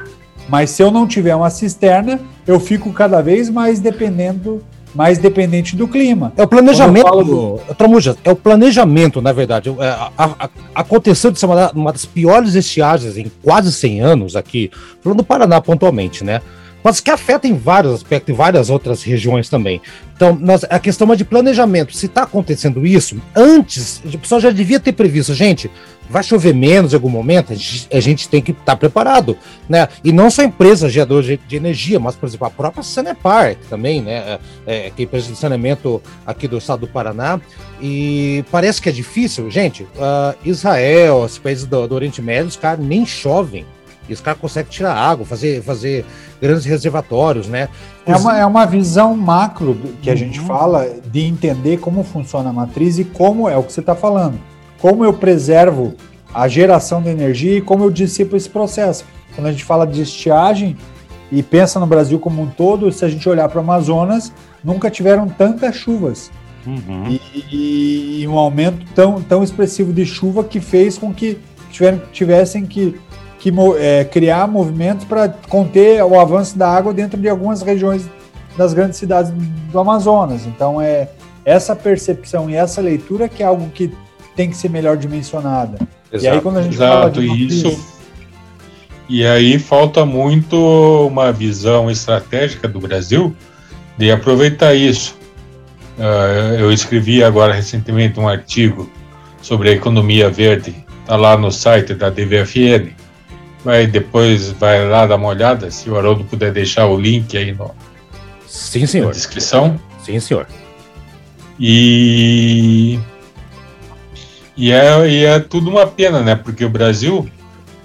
mas 0.50 0.72
se 0.72 0.84
eu 0.84 0.92
não 0.92 1.08
tiver 1.08 1.36
uma 1.36 1.50
cisterna, 1.50 2.20
eu 2.46 2.60
fico 2.60 2.92
cada 2.92 3.22
vez 3.22 3.50
mais 3.50 3.80
dependendo 3.80 4.62
mais 4.94 5.18
dependente 5.18 5.76
do 5.76 5.88
clima. 5.88 6.34
É 6.36 6.44
o 6.44 6.48
planejamento, 6.48 7.24
do... 7.24 7.60
Tramuja, 7.78 8.16
é 8.24 8.32
o 8.32 8.36
planejamento, 8.36 9.22
na 9.22 9.32
verdade. 9.32 9.70
É, 9.70 9.88
a, 9.88 10.12
a, 10.18 10.26
a, 10.46 10.50
aconteceu 10.76 11.32
de 11.32 11.40
ser 11.40 11.46
uma, 11.46 11.72
uma, 11.72 11.92
das 11.92 12.06
piores 12.06 12.56
estiagens 12.56 13.18
em 13.18 13.32
quase 13.42 13.72
100 13.72 14.02
anos 14.02 14.36
aqui, 14.36 14.70
falando 15.02 15.20
do 15.20 15.24
Paraná 15.24 15.62
pontualmente, 15.62 16.24
né? 16.24 16.42
mas 16.84 17.00
que 17.00 17.12
afeta 17.12 17.48
em 17.48 17.54
vários 17.54 17.94
aspectos, 17.94 18.34
em 18.34 18.36
várias 18.36 18.70
outras 18.70 19.04
regiões 19.04 19.50
também. 19.50 19.82
Então, 20.16 20.36
nós, 20.40 20.64
a 20.64 20.80
questão 20.80 21.12
é 21.14 21.16
de 21.16 21.24
planejamento. 21.24 21.96
Se 21.96 22.08
está 22.08 22.24
acontecendo 22.24 22.86
isso, 22.86 23.22
antes, 23.36 24.02
o 24.04 24.18
pessoal 24.18 24.42
já 24.42 24.50
devia 24.50 24.80
ter 24.80 24.94
previsto, 24.94 25.34
gente, 25.34 25.70
vai 26.12 26.22
chover 26.24 26.54
menos 26.54 26.92
em 26.92 26.96
algum 26.96 27.10
momento, 27.10 27.54
a 27.54 27.56
gente, 27.56 27.88
a 27.92 28.00
gente 28.00 28.30
tem 28.30 28.42
que 28.42 28.52
estar 28.52 28.64
tá 28.66 28.76
preparado, 28.76 29.38
né? 29.68 29.88
E 30.04 30.12
não 30.12 30.30
só 30.30 30.44
empresas 30.44 30.92
geradoras 30.92 31.26
de, 31.26 31.38
de, 31.38 31.56
energia, 31.56 32.00
mas, 32.00 32.16
por 32.16 32.28
exemplo, 32.28 32.48
a 32.48 32.50
própria 32.50 32.84
Sanepar 32.84 33.56
também, 33.70 34.02
né? 34.02 34.40
É, 34.68 34.88
é, 34.88 34.90
que 34.90 35.04
é 35.04 35.06
empresa 35.06 35.32
de 35.32 35.38
saneamento 35.38 36.02
aqui 36.26 36.48
do 36.48 36.58
estado 36.58 36.82
do 36.82 36.88
Paraná. 36.88 37.40
E 37.82 38.44
parece 38.52 38.82
que 38.82 38.90
é 38.90 38.92
difícil, 38.92 39.50
gente. 39.50 39.84
Uh, 39.84 40.36
Israel, 40.44 41.22
os 41.22 41.38
países 41.38 41.66
do, 41.66 41.88
do 41.88 41.96
Oriente 41.96 42.22
Médio, 42.22 42.48
os 42.48 42.58
caras 42.58 42.84
nem 42.86 43.06
chovem. 43.06 43.66
E 44.10 44.14
os 44.14 44.20
caras 44.20 44.42
conseguem 44.42 44.70
tirar 44.70 44.94
água, 44.94 45.26
fazer, 45.26 45.62
fazer 45.62 46.06
grandes 46.42 46.66
reservatórios, 46.66 47.48
né? 47.48 47.70
É 48.06 48.16
uma, 48.16 48.38
é 48.40 48.46
uma 48.46 48.66
visão 48.66 49.16
macro 49.16 49.78
que 50.02 50.10
a 50.10 50.14
uhum. 50.14 50.20
gente 50.20 50.40
fala 50.42 50.86
de 51.06 51.22
entender 51.22 51.78
como 51.78 52.04
funciona 52.04 52.50
a 52.50 52.54
matriz 52.54 53.00
e 53.00 53.06
como 53.06 53.48
é 53.48 53.56
o 53.56 53.64
que 53.64 53.72
você 53.72 53.80
está 53.80 53.96
falando. 53.96 54.51
Como 54.82 55.06
eu 55.06 55.14
preservo 55.14 55.94
a 56.34 56.48
geração 56.48 57.02
de 57.02 57.10
energia 57.10 57.58
e 57.58 57.62
como 57.62 57.84
eu 57.84 57.92
dissipo 57.92 58.36
esse 58.36 58.50
processo. 58.50 59.06
Quando 59.36 59.48
a 59.48 59.52
gente 59.52 59.64
fala 59.64 59.86
de 59.86 60.02
estiagem 60.02 60.76
e 61.32 61.44
pensa 61.44 61.80
no 61.80 61.86
Brasil 61.86 62.20
como 62.20 62.42
um 62.42 62.48
todo, 62.48 62.92
se 62.92 63.06
a 63.06 63.10
gente 63.10 63.28
olhar 63.30 63.48
para 63.48 63.60
o 63.60 63.64
Amazonas, 63.64 64.34
nunca 64.64 64.90
tiveram 64.90 65.28
tantas 65.28 65.76
chuvas. 65.76 66.32
Uhum. 66.66 67.08
E, 67.10 67.22
e, 67.52 68.22
e, 68.22 68.28
um 68.28 68.38
aumento 68.38 68.86
tão, 68.94 69.22
tão 69.22 69.44
expressivo 69.44 69.92
de 69.92 70.06
chuva 70.06 70.44
que 70.44 70.60
fez 70.60 70.98
com 70.98 71.14
que 71.14 71.40
tivessem 72.12 72.66
que 72.66 73.00
que 73.40 73.52
é, 73.80 74.06
criar 74.06 74.48
movimentos 74.48 75.04
para 75.04 75.28
conter 75.50 76.04
o 76.04 76.20
avanço 76.20 76.56
da 76.56 76.70
água 76.70 76.94
dentro 76.94 77.20
de 77.20 77.28
algumas 77.28 77.64
regiões 77.64 78.08
das 78.56 78.72
grandes 78.72 79.00
cidades 79.00 79.34
do 79.72 79.80
Amazonas. 79.80 80.46
Então 80.46 80.80
é, 80.80 81.10
essa 81.44 81.76
percepção 81.76 82.52
e 82.52 82.56
essa 82.56 82.82
leitura 82.82 83.28
que 83.28 83.42
é 83.42 83.46
algo 83.48 83.68
que 83.72 83.92
tem 84.36 84.50
que 84.50 84.56
ser 84.56 84.70
melhor 84.70 84.98
dimensionada. 84.98 85.78
Exato, 86.12 86.26
e 86.26 86.28
aí 86.28 86.42
quando 86.42 86.58
a 86.58 86.62
gente 86.62 86.76
exato, 86.76 86.94
fala 86.94 87.12
de 87.12 87.46
isso 87.46 88.02
e 89.12 89.28
aí 89.28 89.60
falta 89.60 90.06
muito 90.06 90.56
uma 91.06 91.34
visão 91.34 91.92
estratégica 91.92 92.66
do 92.66 92.80
Brasil 92.80 93.36
de 93.98 94.10
aproveitar 94.10 94.74
isso. 94.74 95.18
Uh, 95.98 96.56
eu 96.58 96.72
escrevi 96.72 97.22
agora 97.22 97.54
recentemente 97.54 98.18
um 98.22 98.28
artigo 98.30 98.90
sobre 99.42 99.68
a 99.68 99.74
economia 99.74 100.30
verde, 100.30 100.86
está 101.02 101.18
lá 101.18 101.38
no 101.38 101.52
site 101.52 101.94
da 101.94 102.10
DVFN. 102.10 102.94
Vai 103.66 103.86
depois 103.86 104.52
vai 104.52 104.88
lá 104.88 105.06
dar 105.06 105.18
uma 105.18 105.28
olhada, 105.28 105.70
se 105.70 105.90
o 105.90 105.98
Haroldo 105.98 106.24
puder 106.24 106.54
deixar 106.54 106.88
o 106.88 106.98
link 106.98 107.38
aí 107.38 107.52
no, 107.52 107.70
Sim, 108.48 108.86
senhor. 108.86 109.08
na 109.08 109.12
descrição. 109.12 109.78
Sim, 110.06 110.22
senhor. 110.22 110.48
E, 111.60 112.98
e, 114.56 114.72
é, 114.72 115.10
e 115.10 115.26
é 115.26 115.40
tudo 115.40 115.70
uma 115.70 115.88
pena, 115.88 116.22
né? 116.22 116.36
Porque 116.36 116.66
o 116.66 116.70
Brasil, 116.70 117.30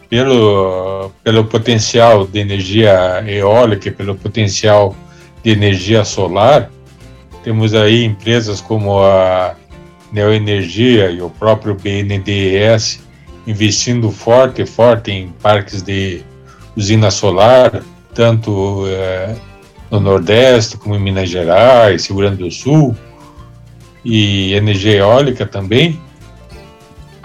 pelo, 0.09 1.11
pelo 1.23 1.45
potencial 1.45 2.27
de 2.27 2.39
energia 2.41 3.25
eólica, 3.27 3.91
pelo 3.91 4.15
potencial 4.15 4.95
de 5.43 5.51
energia 5.51 6.05
solar, 6.05 6.71
temos 7.45 7.75
aí 7.75 8.05
empresas 8.05 8.61
como 8.61 9.01
a 9.01 9.55
Neoenergia 10.13 11.11
e 11.11 11.21
o 11.21 11.31
próprio 11.31 11.75
BNDES 11.75 13.07
investindo 13.47 14.11
forte, 14.11 14.67
forte 14.67 15.13
em 15.13 15.29
parques 15.41 15.83
de 15.83 16.23
usina 16.77 17.11
solar, 17.11 17.83
tanto 18.13 18.85
é, 18.89 19.37
no 19.91 20.01
Nordeste 20.01 20.77
como 20.77 20.97
em 20.97 21.01
Minas 21.01 21.31
Gerais, 21.31 22.07
Rio 22.07 22.17
Grande 22.17 22.39
do 22.39 22.51
Sul, 22.51 22.97
e 24.05 24.53
energia 24.55 24.97
eólica 24.97 25.47
também, 25.47 26.01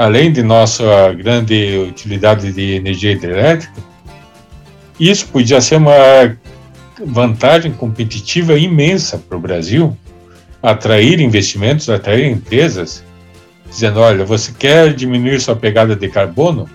além 0.01 0.31
de 0.31 0.41
nossa 0.41 1.13
grande 1.13 1.77
utilidade 1.77 2.51
de 2.51 2.72
energia 2.72 3.12
hidrelétrica, 3.12 3.79
isso 5.00 5.27
podia 5.27 5.62
ser 5.62 5.75
uma 5.75 5.93
vantagem 7.05 7.72
competitiva 7.72 8.58
imensa 8.58 9.20
para 9.20 9.38
o 9.38 9.39
Brasil, 9.39 9.96
atrair 10.62 11.20
investimentos, 11.20 11.88
atrair 11.88 12.31
empresas, 12.31 13.03
dizendo: 13.70 14.00
olha, 14.00 14.25
você 14.25 14.51
quer 14.51 14.91
diminuir 14.91 15.39
sua 15.39 15.55
pegada 15.55 15.96
de 15.96 16.10
carbono? 16.10 16.67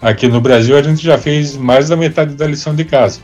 Aqui 0.00 0.28
no 0.28 0.42
Brasil 0.42 0.76
a 0.76 0.82
gente 0.82 1.02
já 1.02 1.16
fez 1.16 1.56
mais 1.56 1.88
da 1.88 1.96
metade 1.96 2.34
da 2.34 2.46
lição 2.46 2.74
de 2.74 2.84
casa. 2.84 3.20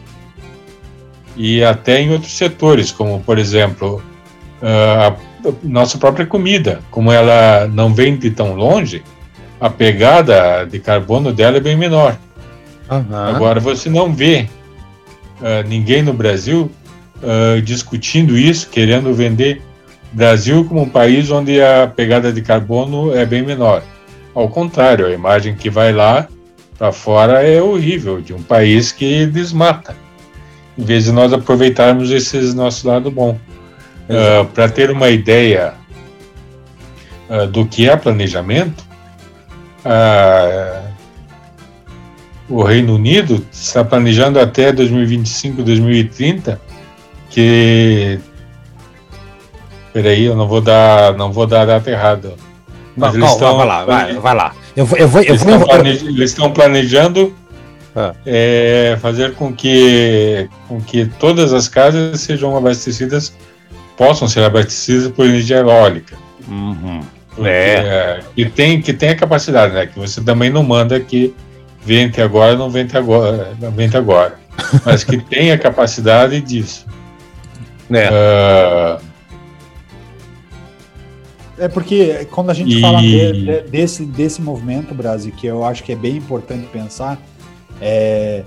E 1.36 1.62
até 1.62 2.00
em 2.00 2.10
outros 2.10 2.32
setores, 2.32 2.90
como 2.90 3.20
por 3.20 3.38
exemplo 3.38 4.02
a 4.62 5.14
nossa 5.62 5.98
própria 5.98 6.24
comida, 6.24 6.80
como 6.90 7.12
ela 7.12 7.68
não 7.68 7.92
vem 7.92 8.16
de 8.16 8.30
tão 8.30 8.54
longe, 8.54 9.02
a 9.62 9.70
pegada 9.70 10.66
de 10.66 10.80
carbono 10.80 11.32
dela 11.32 11.58
é 11.58 11.60
bem 11.60 11.76
menor. 11.76 12.18
Uhum. 12.90 13.16
Agora, 13.16 13.60
você 13.60 13.88
não 13.88 14.12
vê 14.12 14.48
uh, 15.40 15.66
ninguém 15.68 16.02
no 16.02 16.12
Brasil 16.12 16.68
uh, 17.22 17.62
discutindo 17.62 18.36
isso, 18.36 18.68
querendo 18.68 19.14
vender 19.14 19.62
Brasil 20.10 20.64
como 20.64 20.82
um 20.82 20.88
país 20.88 21.30
onde 21.30 21.62
a 21.62 21.86
pegada 21.86 22.32
de 22.32 22.42
carbono 22.42 23.14
é 23.14 23.24
bem 23.24 23.42
menor. 23.42 23.84
Ao 24.34 24.48
contrário, 24.48 25.06
a 25.06 25.12
imagem 25.12 25.54
que 25.54 25.70
vai 25.70 25.92
lá 25.92 26.26
para 26.76 26.90
fora 26.90 27.46
é 27.46 27.62
horrível, 27.62 28.20
de 28.20 28.34
um 28.34 28.42
país 28.42 28.90
que 28.90 29.26
desmata, 29.26 29.94
em 30.76 30.82
vez 30.82 31.04
de 31.04 31.12
nós 31.12 31.32
aproveitarmos 31.32 32.10
esse 32.10 32.52
nosso 32.52 32.88
lado 32.88 33.12
bom. 33.12 33.38
Uh, 34.08 34.44
Para 34.46 34.68
ter 34.68 34.90
uma 34.90 35.08
ideia 35.08 35.74
do 37.50 37.64
que 37.64 37.88
é 37.88 37.96
planejamento, 37.96 38.91
uh, 39.84 40.92
o 42.48 42.62
Reino 42.62 42.94
Unido 42.94 43.46
está 43.52 43.84
planejando 43.84 44.38
até 44.38 44.72
2025, 44.72 45.62
2030 45.62 46.60
que 47.30 48.20
Peraí, 49.92 50.24
eu 50.24 50.34
não 50.34 50.48
vou 50.48 50.60
dar, 50.60 51.14
não 51.16 51.30
vou 51.30 51.46
dar 51.46 51.62
a 51.62 51.66
data 51.66 51.90
errada. 51.90 52.34
Mas 52.96 53.12
não, 53.12 53.20
eles 53.20 53.32
estão, 53.32 53.56
vai 53.58 53.66
lá, 53.66 53.84
vai, 53.84 54.14
vai 54.14 54.34
lá. 54.34 54.54
Eu 54.74 54.86
vou, 54.86 54.98
eu 54.98 55.08
vou, 55.08 55.20
eu 55.22 55.28
eles, 55.28 55.42
vou... 55.42 55.52
Estão 55.52 55.68
planejando, 55.68 56.10
eles 56.10 56.30
estão 56.30 56.52
planejando 56.52 57.34
ah. 57.94 58.14
é, 58.24 58.98
fazer 59.00 59.34
com 59.34 59.52
que, 59.52 60.48
com 60.66 60.80
que 60.80 61.06
todas 61.18 61.52
as 61.52 61.68
casas 61.68 62.20
sejam 62.20 62.56
abastecidas 62.56 63.34
possam 63.96 64.26
ser 64.26 64.44
abastecidas 64.44 65.10
por 65.10 65.26
energia 65.26 65.58
eólica. 65.58 66.16
Uhum. 66.48 67.02
Porque, 67.34 67.48
é. 67.48 68.20
que, 68.34 68.44
tem, 68.46 68.80
que 68.80 68.92
tem 68.92 69.10
a 69.10 69.16
capacidade, 69.16 69.74
né? 69.74 69.86
Que 69.86 69.98
você 69.98 70.20
também 70.22 70.50
não 70.50 70.62
manda 70.62 70.98
que 71.00 71.34
vente 71.84 72.20
agora, 72.20 72.56
não 72.56 72.70
vente 72.70 72.96
agora, 72.96 73.56
não 73.60 73.70
vente 73.70 73.96
agora. 73.96 74.38
mas 74.84 75.02
que 75.02 75.16
tem 75.18 75.50
a 75.50 75.58
capacidade 75.58 76.40
disso. 76.40 76.86
É. 77.90 78.98
Uh, 78.98 79.12
é 81.58 81.68
porque 81.68 82.26
quando 82.30 82.50
a 82.50 82.54
gente 82.54 82.78
e... 82.78 82.80
fala 82.80 83.00
de, 83.00 83.32
de, 83.32 83.62
desse, 83.70 84.04
desse 84.04 84.40
movimento, 84.40 84.94
Brasil, 84.94 85.32
que 85.36 85.46
eu 85.46 85.64
acho 85.64 85.82
que 85.82 85.92
é 85.92 85.96
bem 85.96 86.16
importante 86.16 86.66
pensar, 86.68 87.20
é, 87.80 88.42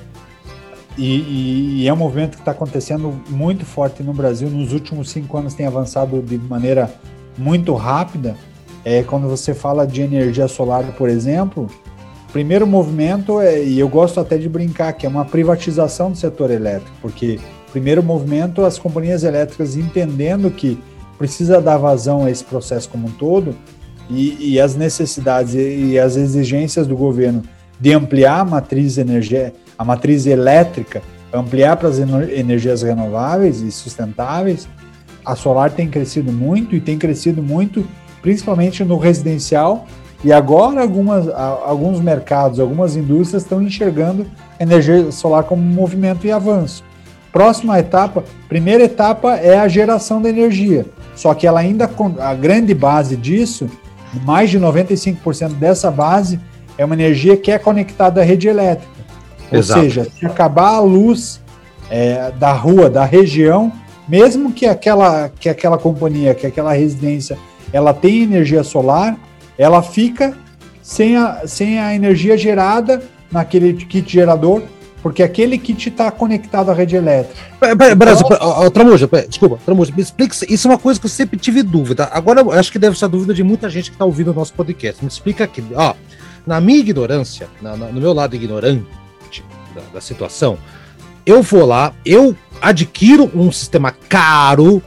e, 0.98 1.82
e, 1.82 1.88
é 1.88 1.94
um 1.94 1.98
movimento 1.98 2.36
que 2.36 2.42
está 2.42 2.52
acontecendo 2.52 3.22
muito 3.30 3.66
forte 3.66 4.02
no 4.02 4.14
Brasil. 4.14 4.50
Nos 4.50 4.72
últimos 4.72 5.10
cinco 5.10 5.38
anos 5.38 5.54
tem 5.54 5.66
avançado 5.66 6.22
de 6.22 6.38
maneira 6.38 6.90
muito 7.38 7.74
rápida. 7.74 8.36
É, 8.86 9.04
quando 9.04 9.28
você 9.28 9.54
fala 9.54 9.86
de 9.86 10.02
energia 10.02 10.48
solar, 10.48 10.84
por 10.96 11.10
exemplo, 11.10 11.68
o 12.30 12.32
primeiro 12.32 12.66
movimento, 12.66 13.42
é, 13.42 13.64
e 13.64 13.80
eu 13.80 13.90
gosto 13.90 14.20
até 14.20 14.38
de 14.38 14.48
brincar, 14.48 14.94
que 14.94 15.06
é 15.06 15.10
uma 15.10 15.26
privatização 15.26 16.12
do 16.12 16.18
setor 16.18 16.52
elétrico, 16.52 16.96
porque 17.02 17.40
primeiro 17.72 18.02
movimento, 18.02 18.64
as 18.64 18.78
companhias 18.78 19.24
elétricas 19.24 19.76
entendendo 19.76 20.50
que 20.52 20.80
precisa 21.18 21.60
dar 21.60 21.78
vazão 21.78 22.24
a 22.24 22.32
esse 22.32 22.44
processo 22.44 22.88
como 22.88 23.08
um 23.08 23.12
todo 23.12 23.56
e, 24.10 24.54
e 24.54 24.62
as 24.62 24.76
necessidades 24.76 25.56
e, 25.56 25.92
e 25.92 26.00
as 26.00 26.16
exigências 26.16 26.86
do 26.88 26.96
governo 26.96 27.42
de 27.80 27.92
ampliar 27.92 28.42
a 28.42 28.46
matriz 28.46 28.98
energética 28.98 29.66
a 29.78 29.84
matriz 29.84 30.26
elétrica, 30.26 31.02
ampliar 31.34 31.76
para 31.78 31.90
as 31.90 32.00
energias 32.00 32.82
renováveis 32.82 33.62
e 33.62 33.72
sustentáveis, 33.72 34.68
a 35.26 35.36
solar 35.36 35.72
tem 35.72 35.90
crescido 35.90 36.32
muito 36.32 36.76
e 36.76 36.82
tem 36.82 36.98
crescido 36.98 37.42
muito 37.44 37.86
principalmente 38.26 38.84
no 38.84 38.98
residencial 38.98 39.86
e 40.24 40.34
agora 40.34 40.82
algumas, 40.82 41.30
alguns 41.30 42.00
mercados, 42.00 42.60
algumas 42.60 42.96
indústrias 42.96 43.44
estão 43.44 43.62
enxergando 43.62 44.26
a 44.60 44.64
energia 44.64 45.12
solar 45.12 45.44
como 45.44 45.62
um 45.62 45.72
movimento 45.72 46.26
e 46.26 46.32
avanço. 46.32 46.84
Próxima 47.32 47.78
etapa, 47.78 48.24
primeira 48.50 48.84
etapa 48.84 49.36
é 49.36 49.60
a 49.60 49.68
geração 49.68 50.20
da 50.20 50.28
energia, 50.28 50.88
só 51.16 51.36
que 51.36 51.46
ela 51.46 51.60
ainda, 51.60 51.88
a 52.20 52.34
grande 52.34 52.74
base 52.74 53.16
disso, 53.16 53.70
mais 54.24 54.50
de 54.50 54.60
95% 54.60 55.54
dessa 55.60 55.92
base 55.92 56.40
é 56.80 56.84
uma 56.84 56.96
energia 56.96 57.38
que 57.38 57.52
é 57.52 57.60
conectada 57.60 58.22
à 58.22 58.24
rede 58.24 58.48
elétrica. 58.48 58.92
Ou 59.52 59.60
Exato. 59.60 59.82
seja, 59.82 60.08
se 60.10 60.26
acabar 60.26 60.78
a 60.78 60.80
luz 60.80 61.40
é, 61.92 62.32
da 62.32 62.54
rua, 62.54 62.90
da 62.90 63.06
região, 63.06 63.72
mesmo 64.10 64.52
que 64.52 64.66
aquela, 64.66 65.30
que 65.30 65.48
aquela 65.48 65.78
companhia, 65.78 66.34
que 66.34 66.48
aquela 66.48 66.74
residência, 66.74 67.38
ela 67.72 67.94
tenha 67.94 68.24
energia 68.24 68.64
solar, 68.64 69.18
ela 69.58 69.82
fica 69.82 70.38
sem 70.82 71.16
a, 71.16 71.48
sem 71.48 71.80
a 71.80 71.96
energia 71.96 72.38
gerada 72.38 73.02
naquele 73.32 73.74
kit 73.74 74.12
gerador, 74.12 74.64
porque 75.02 75.22
aquele 75.22 75.58
kit 75.58 75.90
está 75.90 76.10
conectado 76.10 76.72
à 76.72 76.74
rede 76.74 76.96
elétrica. 76.96 77.36
Brasil, 77.96 78.26
então, 78.26 78.72
Tramuja, 78.72 79.10
desculpa, 79.28 79.60
Tramuja, 79.66 79.94
me 79.96 80.02
explica, 80.02 80.36
isso 80.48 80.68
é 80.68 80.72
uma 80.72 80.78
coisa 80.78 81.00
que 81.00 81.06
eu 81.06 81.10
sempre 81.10 81.38
tive 81.40 81.62
dúvida. 81.64 82.10
Agora, 82.12 82.42
eu 82.42 82.52
acho 82.52 82.72
que 82.72 82.80
deve 82.80 82.98
ser 82.98 83.06
a 83.06 83.08
dúvida 83.08 83.34
de 83.34 83.44
muita 83.44 83.70
gente 83.70 83.90
que 83.90 83.96
está 83.96 84.06
ouvindo 84.06 84.32
o 84.32 84.34
nosso 84.34 84.54
podcast. 84.54 85.04
Me 85.04 85.08
explica 85.08 85.44
aqui, 85.44 85.64
ó, 85.76 85.94
na 86.46 86.62
minha 86.62 86.80
ignorância, 86.80 87.48
na, 87.62 87.76
na, 87.76 87.88
no 87.88 88.00
meu 88.00 88.14
lado 88.14 88.36
ignorante, 88.36 88.86
da, 89.76 89.82
da 89.94 90.02
situação, 90.02 90.58
eu 91.26 91.42
vou 91.42 91.66
lá, 91.66 91.94
eu 92.06 92.36
adquiro 92.62 93.30
um 93.36 93.52
sistema 93.52 93.92
caro, 93.92 94.82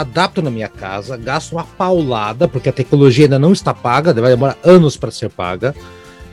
adapto 0.00 0.42
na 0.42 0.50
minha 0.50 0.68
casa, 0.68 1.16
gasto 1.16 1.52
uma 1.52 1.64
paulada, 1.64 2.46
porque 2.48 2.68
a 2.68 2.72
tecnologia 2.72 3.26
ainda 3.26 3.38
não 3.38 3.52
está 3.52 3.74
paga, 3.74 4.12
vai 4.14 4.30
demorar 4.30 4.56
anos 4.64 4.96
para 4.96 5.10
ser 5.10 5.30
paga. 5.30 5.74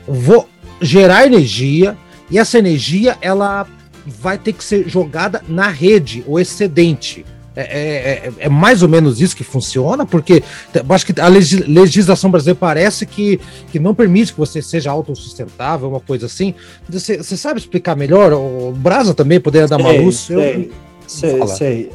Vou 0.06 0.48
gerar 0.80 1.26
energia 1.26 1.96
e 2.30 2.38
essa 2.38 2.58
energia 2.58 3.16
ela 3.20 3.66
vai 4.06 4.38
ter 4.38 4.52
que 4.52 4.62
ser 4.62 4.88
jogada 4.88 5.42
na 5.48 5.68
rede, 5.68 6.22
o 6.26 6.38
excedente. 6.38 7.24
É, 7.56 7.62
é, 7.62 7.64
é, 7.64 8.32
é, 8.40 8.48
mais 8.50 8.82
ou 8.82 8.88
menos 8.88 9.18
isso 9.18 9.34
que 9.34 9.42
funciona, 9.42 10.04
porque 10.04 10.42
acho 10.90 11.06
que 11.06 11.18
a 11.18 11.26
legislação 11.26 12.30
brasileira 12.30 12.58
parece 12.60 13.06
que, 13.06 13.40
que 13.72 13.78
não 13.78 13.94
permite 13.94 14.34
que 14.34 14.38
você 14.38 14.60
seja 14.60 14.90
autossustentável, 14.90 15.88
uma 15.88 16.00
coisa 16.00 16.26
assim. 16.26 16.52
Você, 16.86 17.16
você 17.16 17.34
sabe 17.34 17.58
explicar 17.58 17.96
melhor? 17.96 18.34
O 18.34 18.72
Brasa 18.72 19.14
também 19.14 19.40
poderia 19.40 19.66
dar 19.66 19.80
uma 19.80 19.90
luz? 19.90 20.16
Sei, 20.16 20.36
eu, 20.36 20.70
sei, 21.06 21.46
sei. 21.46 21.92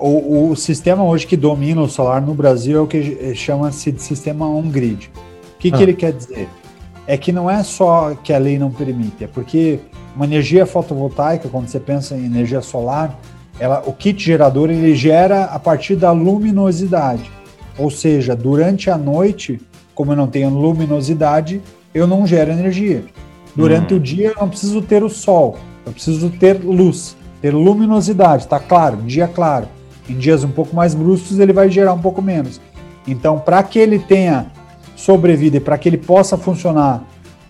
O, 0.00 0.50
o, 0.50 0.56
sistema 0.56 1.04
hoje 1.04 1.26
que 1.26 1.36
domina 1.36 1.80
o 1.82 1.88
solar 1.88 2.22
no 2.22 2.34
Brasil 2.34 2.78
é 2.78 2.80
o 2.80 2.86
que 2.86 3.34
chama-se 3.34 3.92
de 3.92 4.02
sistema 4.02 4.48
on-grid. 4.48 5.10
O 5.54 5.58
que, 5.58 5.68
ah. 5.68 5.76
que 5.76 5.82
ele 5.82 5.94
quer 5.94 6.12
dizer? 6.12 6.48
É 7.06 7.16
que 7.16 7.32
não 7.32 7.50
é 7.50 7.62
só 7.62 8.14
que 8.14 8.32
a 8.32 8.38
lei 8.38 8.58
não 8.58 8.70
permite, 8.70 9.24
é 9.24 9.26
porque 9.26 9.80
uma 10.14 10.24
energia 10.24 10.64
fotovoltaica, 10.64 11.48
quando 11.48 11.68
você 11.68 11.78
pensa 11.78 12.14
em 12.14 12.24
energia 12.24 12.60
solar, 12.60 13.18
ela, 13.58 13.82
o 13.86 13.92
kit 13.92 14.22
gerador 14.22 14.70
ele 14.70 14.94
gera 14.94 15.44
a 15.44 15.58
partir 15.58 15.96
da 15.96 16.12
luminosidade. 16.12 17.30
Ou 17.76 17.90
seja, 17.90 18.34
durante 18.34 18.90
a 18.90 18.96
noite, 18.96 19.60
como 19.94 20.12
eu 20.12 20.16
não 20.16 20.26
tenho 20.26 20.50
luminosidade, 20.50 21.60
eu 21.92 22.06
não 22.06 22.26
gero 22.26 22.50
energia. 22.50 23.04
Durante 23.54 23.94
hum. 23.94 23.96
o 23.98 24.00
dia, 24.00 24.28
eu 24.28 24.36
não 24.40 24.48
preciso 24.48 24.80
ter 24.80 25.02
o 25.02 25.08
sol, 25.08 25.58
eu 25.84 25.92
preciso 25.92 26.30
ter 26.30 26.62
luz, 26.62 27.16
ter 27.42 27.52
luminosidade, 27.52 28.46
tá 28.46 28.58
claro, 28.58 28.98
dia 28.98 29.28
claro. 29.28 29.66
Em 30.10 30.18
dias 30.18 30.42
um 30.42 30.50
pouco 30.50 30.74
mais 30.74 30.92
bruscos, 30.92 31.38
ele 31.38 31.52
vai 31.52 31.70
gerar 31.70 31.92
um 31.92 32.00
pouco 32.00 32.20
menos. 32.20 32.60
Então, 33.06 33.38
para 33.38 33.62
que 33.62 33.78
ele 33.78 33.98
tenha 33.98 34.46
sobrevida 34.96 35.58
e 35.58 35.60
para 35.60 35.78
que 35.78 35.88
ele 35.88 35.96
possa 35.96 36.36
funcionar 36.36 37.04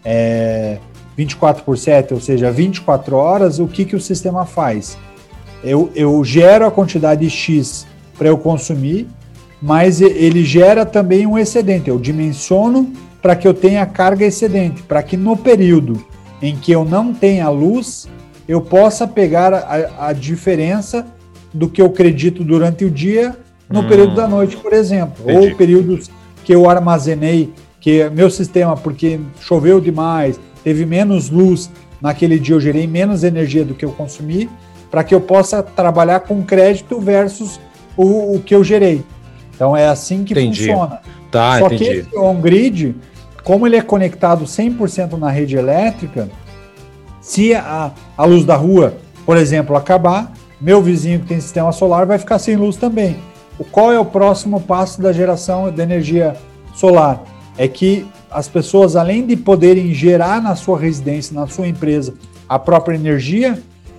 é, 0.04 0.78
24 1.16 1.64
por 1.64 1.78
7, 1.78 2.12
ou 2.12 2.20
seja, 2.20 2.50
24 2.50 3.16
horas, 3.16 3.58
o 3.58 3.66
que, 3.66 3.86
que 3.86 3.96
o 3.96 4.00
sistema 4.00 4.44
faz? 4.44 4.98
Eu, 5.64 5.90
eu 5.94 6.22
gero 6.22 6.66
a 6.66 6.70
quantidade 6.70 7.28
X 7.30 7.86
para 8.18 8.28
eu 8.28 8.36
consumir, 8.36 9.08
mas 9.60 10.02
ele 10.02 10.44
gera 10.44 10.84
também 10.84 11.26
um 11.26 11.38
excedente. 11.38 11.88
Eu 11.88 11.98
dimensiono 11.98 12.92
para 13.22 13.34
que 13.34 13.48
eu 13.48 13.54
tenha 13.54 13.84
carga 13.86 14.26
excedente, 14.26 14.82
para 14.82 15.02
que 15.02 15.16
no 15.16 15.34
período 15.34 16.04
em 16.42 16.56
que 16.56 16.72
eu 16.72 16.84
não 16.84 17.12
tenha 17.12 17.48
luz, 17.48 18.06
eu 18.46 18.60
possa 18.60 19.06
pegar 19.06 19.54
a, 19.54 20.08
a 20.08 20.12
diferença 20.12 21.06
do 21.52 21.69
que 21.69 21.83
eu 21.83 21.87
acredito 21.87 22.45
durante 22.45 22.85
o 22.85 22.90
dia 22.90 23.37
no 23.69 23.80
hum. 23.80 23.88
período 23.88 24.14
da 24.14 24.26
noite, 24.26 24.57
por 24.57 24.73
exemplo, 24.73 25.25
Entendi. 25.25 25.50
ou 25.50 25.57
períodos 25.57 26.11
que 26.45 26.54
eu 26.54 26.69
armazenei, 26.69 27.52
que 27.80 28.09
meu 28.11 28.28
sistema, 28.28 28.76
porque 28.76 29.21
choveu 29.40 29.80
demais, 29.80 30.40
teve 30.64 30.85
menos 30.85 31.30
luz 31.30 31.71
naquele 32.00 32.38
dia, 32.38 32.54
eu 32.54 32.61
gerei 32.61 32.87
menos 32.87 33.23
energia 33.23 33.64
do 33.64 33.75
que 33.75 33.85
eu 33.85 33.92
consumi, 33.92 34.49
para 34.90 35.04
que 35.04 35.14
eu 35.14 35.21
possa 35.21 35.62
trabalhar 35.62 36.21
com 36.21 36.42
crédito 36.42 36.99
versus 36.99 37.61
o, 37.97 38.35
o 38.35 38.40
que 38.40 38.54
eu 38.54 38.64
gerei. 38.64 39.04
Então 39.54 39.76
é 39.76 39.87
assim 39.87 40.25
que 40.25 40.33
entendi. 40.33 40.66
funciona. 40.66 41.00
Tá, 41.30 41.59
Só 41.59 41.66
entendi. 41.66 41.85
que 41.85 41.90
esse 41.90 42.16
on-grid, 42.16 42.97
como 43.45 43.66
ele 43.66 43.76
é 43.76 43.83
conectado 43.83 44.45
100% 44.45 45.16
na 45.16 45.30
rede 45.30 45.57
elétrica, 45.57 46.28
se 47.21 47.54
a, 47.54 47.92
a 48.16 48.25
luz 48.25 48.45
da 48.45 48.57
rua, 48.57 48.95
por 49.25 49.37
exemplo, 49.37 49.76
acabar, 49.76 50.33
meu 50.60 50.82
vizinho 50.82 51.20
que 51.20 51.26
tem 51.26 51.40
sistema 51.40 51.72
solar 51.72 52.06
vai 52.06 52.18
ficar 52.18 52.38
sem 52.38 52.56
luz 52.56 52.76
também. 52.76 53.16
O, 53.58 53.64
qual 53.64 53.92
é 53.92 53.98
o 53.98 54.04
próximo 54.04 54.60
passo 54.60 55.00
da 55.00 55.12
geração 55.12 55.70
de 55.70 55.80
energia 55.80 56.36
solar? 56.74 57.22
É 57.56 57.66
que 57.66 58.06
as 58.30 58.48
pessoas, 58.48 58.94
além 58.96 59.26
de 59.26 59.36
poderem 59.36 59.92
gerar 59.92 60.40
na 60.40 60.54
sua 60.54 60.78
residência, 60.78 61.34
na 61.34 61.46
sua 61.46 61.66
empresa, 61.66 62.14
a 62.48 62.58
própria 62.58 62.94
energia, 62.94 63.58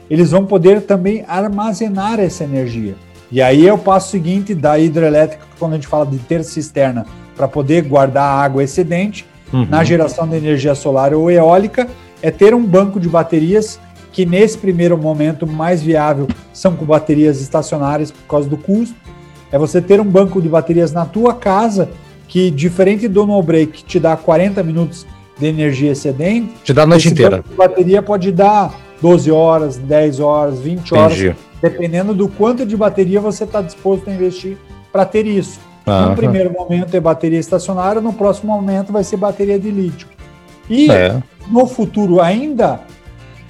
eles 0.10 0.32
vão 0.32 0.46
poder 0.46 0.82
também 0.82 1.24
armazenar 1.28 2.20
essa 2.20 2.44
energia. 2.44 2.96
E 3.32 3.42
aí 3.42 3.68
é 3.68 3.74
o 3.74 3.78
passo 3.78 4.10
seguinte 4.10 4.54
da 4.54 4.78
hidrelétrica, 4.78 5.46
quando 5.58 5.74
a 5.74 5.76
gente 5.76 5.88
fala 5.88 6.06
de 6.06 6.18
ter 6.18 6.44
cisterna 6.44 7.06
para 7.36 7.48
poder 7.48 7.84
guardar 7.84 8.44
água 8.44 8.64
excedente, 8.64 9.26
uhum. 9.54 9.66
na 9.70 9.84
geração 9.84 10.28
de 10.28 10.36
energia 10.36 10.76
solar 10.76 11.14
ou 11.14 11.32
eólica, 11.32 11.88
é 12.22 12.30
ter 12.30 12.54
um 12.54 12.64
banco 12.64 13.00
de 13.00 13.08
baterias 13.08 13.80
que 14.12 14.26
nesse 14.26 14.58
primeiro 14.58 14.98
momento 14.98 15.48
mais 15.48 15.82
viável 15.82 16.28
são 16.54 16.76
com 16.76 16.86
baterias 16.86 17.42
estacionárias 17.42 18.12
por 18.12 18.24
causa 18.28 18.50
do 18.50 18.58
custo. 18.58 18.96
É 19.52 19.58
você 19.58 19.82
ter 19.82 20.00
um 20.00 20.06
banco 20.06 20.42
de 20.42 20.50
baterias 20.50 20.92
na 20.92 21.06
tua 21.06 21.34
casa 21.34 21.90
que, 22.28 22.50
diferente 22.50 23.08
do 23.08 23.26
no 23.26 23.42
break, 23.42 23.84
te 23.84 24.00
dá 24.00 24.16
40 24.16 24.64
minutos 24.64 25.06
de 25.38 25.48
energia 25.48 25.92
excedente. 25.92 26.54
Te 26.64 26.74
dá 26.74 26.84
a 26.84 26.86
noite 26.86 27.10
inteira. 27.10 27.44
Bateria 27.58 28.02
pode 28.02 28.32
dar 28.32 28.74
12 29.02 29.32
horas, 29.32 29.78
10 29.78 30.20
horas, 30.20 30.60
20 30.60 30.94
horas, 30.94 31.18
Entendi. 31.18 31.36
dependendo 31.62 32.14
do 32.14 32.28
quanto 32.28 32.66
de 32.66 32.78
bateria 32.78 33.20
você 33.20 33.44
está 33.44 33.62
disposto 33.62 34.10
a 34.10 34.14
investir 34.14 34.58
para 34.92 35.06
ter 35.06 35.26
isso. 35.26 35.60
No 35.86 36.16
primeiro 36.16 36.54
momento 36.54 36.96
é 36.96 37.00
bateria 37.00 37.40
estacionária, 37.40 38.00
no 38.00 38.14
próximo 38.14 38.54
momento 38.54 38.94
vai 38.94 39.04
ser 39.04 39.18
bateria 39.18 39.60
de 39.60 39.72
lítio. 39.72 40.08
E 40.70 40.90
é. 40.92 41.22
no 41.50 41.66
futuro 41.66 42.22
ainda 42.22 42.82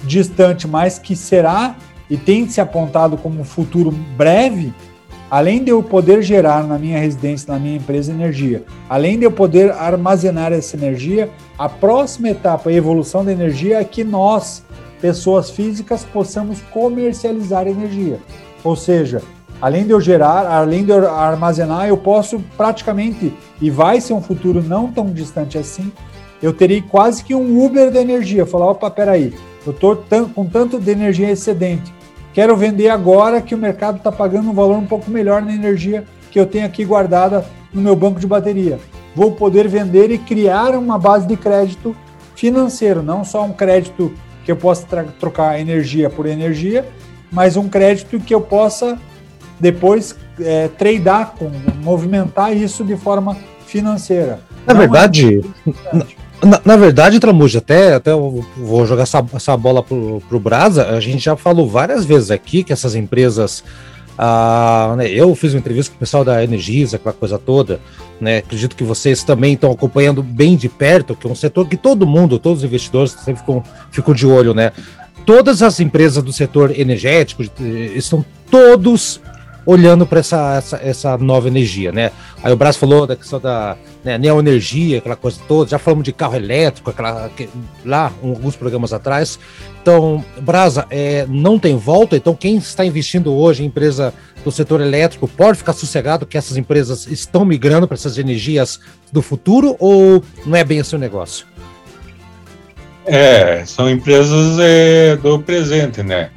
distante, 0.04 0.66
mas 0.66 0.98
que 0.98 1.14
será 1.14 1.76
e 2.08 2.16
tem 2.16 2.48
se 2.48 2.60
apontado 2.60 3.16
como 3.16 3.40
um 3.40 3.44
futuro 3.44 3.90
breve, 3.90 4.72
além 5.30 5.64
de 5.64 5.70
eu 5.70 5.82
poder 5.82 6.22
gerar 6.22 6.66
na 6.66 6.78
minha 6.78 6.98
residência, 6.98 7.50
na 7.52 7.58
minha 7.58 7.76
empresa 7.76 8.12
energia, 8.12 8.64
além 8.88 9.18
de 9.18 9.24
eu 9.24 9.32
poder 9.32 9.72
armazenar 9.72 10.52
essa 10.52 10.76
energia, 10.76 11.30
a 11.58 11.68
próxima 11.68 12.28
etapa, 12.28 12.68
a 12.68 12.72
evolução 12.72 13.24
da 13.24 13.32
energia 13.32 13.80
é 13.80 13.84
que 13.84 14.04
nós, 14.04 14.62
pessoas 15.00 15.50
físicas, 15.50 16.04
possamos 16.04 16.60
comercializar 16.70 17.66
energia. 17.66 18.20
Ou 18.62 18.76
seja, 18.76 19.22
além 19.58 19.84
de 19.84 19.92
eu 19.92 20.00
gerar, 20.00 20.46
além 20.46 20.84
de 20.84 20.90
eu 20.90 21.10
armazenar, 21.10 21.88
eu 21.88 21.96
posso 21.96 22.42
praticamente, 22.58 23.32
e 23.58 23.70
vai 23.70 24.02
ser 24.02 24.12
um 24.12 24.20
futuro 24.20 24.62
não 24.62 24.92
tão 24.92 25.06
distante 25.06 25.56
assim, 25.56 25.90
eu 26.42 26.52
teria 26.52 26.82
quase 26.82 27.24
que 27.24 27.34
um 27.34 27.64
Uber 27.64 27.90
da 27.90 28.02
energia. 28.02 28.44
Falar, 28.44 28.70
opa, 28.72 28.90
peraí, 28.90 29.32
eu 29.66 29.72
estou 29.72 30.04
com 30.34 30.46
tanto 30.46 30.78
de 30.78 30.90
energia 30.90 31.30
excedente. 31.30 31.92
Quero 32.32 32.56
vender 32.56 32.88
agora 32.88 33.40
que 33.40 33.54
o 33.54 33.58
mercado 33.58 33.98
está 33.98 34.10
pagando 34.10 34.50
um 34.50 34.54
valor 34.54 34.76
um 34.76 34.86
pouco 34.86 35.10
melhor 35.10 35.42
na 35.42 35.54
energia 35.54 36.04
que 36.30 36.40
eu 36.40 36.46
tenho 36.46 36.64
aqui 36.64 36.84
guardada 36.84 37.44
no 37.72 37.82
meu 37.82 37.94
banco 37.94 38.18
de 38.18 38.26
bateria. 38.26 38.78
Vou 39.14 39.32
poder 39.32 39.68
vender 39.68 40.10
e 40.10 40.18
criar 40.18 40.74
uma 40.74 40.98
base 40.98 41.26
de 41.26 41.36
crédito 41.36 41.94
financeiro, 42.34 43.02
não 43.02 43.24
só 43.24 43.44
um 43.44 43.52
crédito 43.52 44.12
que 44.44 44.50
eu 44.50 44.56
possa 44.56 44.86
trocar 45.20 45.60
energia 45.60 46.08
por 46.08 46.26
energia, 46.26 46.86
mas 47.30 47.56
um 47.56 47.68
crédito 47.68 48.18
que 48.18 48.34
eu 48.34 48.40
possa 48.40 48.98
depois 49.60 50.16
é, 50.40 50.68
tradear, 50.68 51.34
com, 51.38 51.50
movimentar 51.82 52.56
isso 52.56 52.82
de 52.82 52.96
forma 52.96 53.36
financeira. 53.66 54.40
Na 54.66 54.74
não 54.74 54.80
é 54.80 54.86
verdade, 54.86 55.40
é 55.66 56.04
na, 56.44 56.60
na, 56.64 56.76
verdade, 56.76 57.20
Tramuja, 57.20 57.58
até, 57.58 57.94
até 57.94 58.12
vou 58.12 58.86
jogar 58.86 59.04
essa, 59.04 59.24
essa 59.32 59.56
bola 59.56 59.82
pro, 59.82 60.22
pro 60.28 60.40
Brasa. 60.40 60.88
A 60.88 61.00
gente 61.00 61.20
já 61.24 61.36
falou 61.36 61.68
várias 61.68 62.04
vezes 62.04 62.30
aqui 62.30 62.64
que 62.64 62.72
essas 62.72 62.94
empresas. 62.94 63.62
Ah, 64.18 64.94
né, 64.98 65.08
eu 65.08 65.34
fiz 65.34 65.54
uma 65.54 65.58
entrevista 65.58 65.90
com 65.90 65.96
o 65.96 66.00
pessoal 66.00 66.24
da 66.24 66.44
Energisa, 66.44 66.96
aquela 66.96 67.14
coisa 67.14 67.38
toda. 67.38 67.80
Né, 68.20 68.38
acredito 68.38 68.76
que 68.76 68.84
vocês 68.84 69.24
também 69.24 69.54
estão 69.54 69.70
acompanhando 69.72 70.22
bem 70.22 70.56
de 70.56 70.68
perto, 70.68 71.16
que 71.16 71.26
é 71.26 71.30
um 71.30 71.34
setor 71.34 71.66
que 71.68 71.76
todo 71.76 72.06
mundo, 72.06 72.38
todos 72.38 72.58
os 72.58 72.64
investidores 72.64 73.12
sempre 73.12 73.40
ficam, 73.40 73.64
ficam 73.90 74.14
de 74.14 74.26
olho, 74.26 74.52
né? 74.52 74.72
Todas 75.24 75.62
as 75.62 75.80
empresas 75.80 76.22
do 76.22 76.32
setor 76.32 76.78
energético 76.78 77.42
estão 77.94 78.24
todos 78.50 79.20
olhando 79.64 80.06
para 80.06 80.20
essa, 80.20 80.56
essa, 80.56 80.76
essa, 80.82 81.18
nova 81.18 81.48
energia, 81.48 81.92
né? 81.92 82.10
Aí 82.42 82.52
o 82.52 82.56
Braço 82.56 82.78
falou 82.78 83.06
da 83.06 83.16
questão 83.16 83.40
da 83.40 83.76
né, 84.04 84.18
neoenergia, 84.18 84.98
aquela 84.98 85.16
coisa 85.16 85.38
toda, 85.46 85.70
já 85.70 85.78
falamos 85.78 86.04
de 86.04 86.12
carro 86.12 86.36
elétrico, 86.36 86.90
aquela, 86.90 87.28
que, 87.30 87.48
lá, 87.84 88.12
um, 88.22 88.30
alguns 88.30 88.56
programas 88.56 88.92
atrás. 88.92 89.38
Então, 89.80 90.24
Brasa, 90.40 90.86
é, 90.90 91.26
não 91.28 91.58
tem 91.58 91.76
volta, 91.76 92.16
então 92.16 92.34
quem 92.34 92.56
está 92.56 92.84
investindo 92.84 93.32
hoje 93.32 93.62
em 93.62 93.66
empresa 93.66 94.12
do 94.44 94.50
setor 94.50 94.80
elétrico 94.80 95.28
pode 95.28 95.58
ficar 95.58 95.72
sossegado 95.72 96.26
que 96.26 96.36
essas 96.36 96.56
empresas 96.56 97.06
estão 97.06 97.44
migrando 97.44 97.86
para 97.86 97.94
essas 97.94 98.18
energias 98.18 98.80
do 99.10 99.22
futuro 99.22 99.76
ou 99.78 100.22
não 100.44 100.56
é 100.56 100.64
bem 100.64 100.80
assim 100.80 100.96
o 100.96 100.98
negócio? 100.98 101.46
É, 103.04 103.64
são 103.66 103.90
empresas 103.90 104.58
é, 104.60 105.16
do 105.16 105.38
presente, 105.40 106.02
né? 106.02 106.30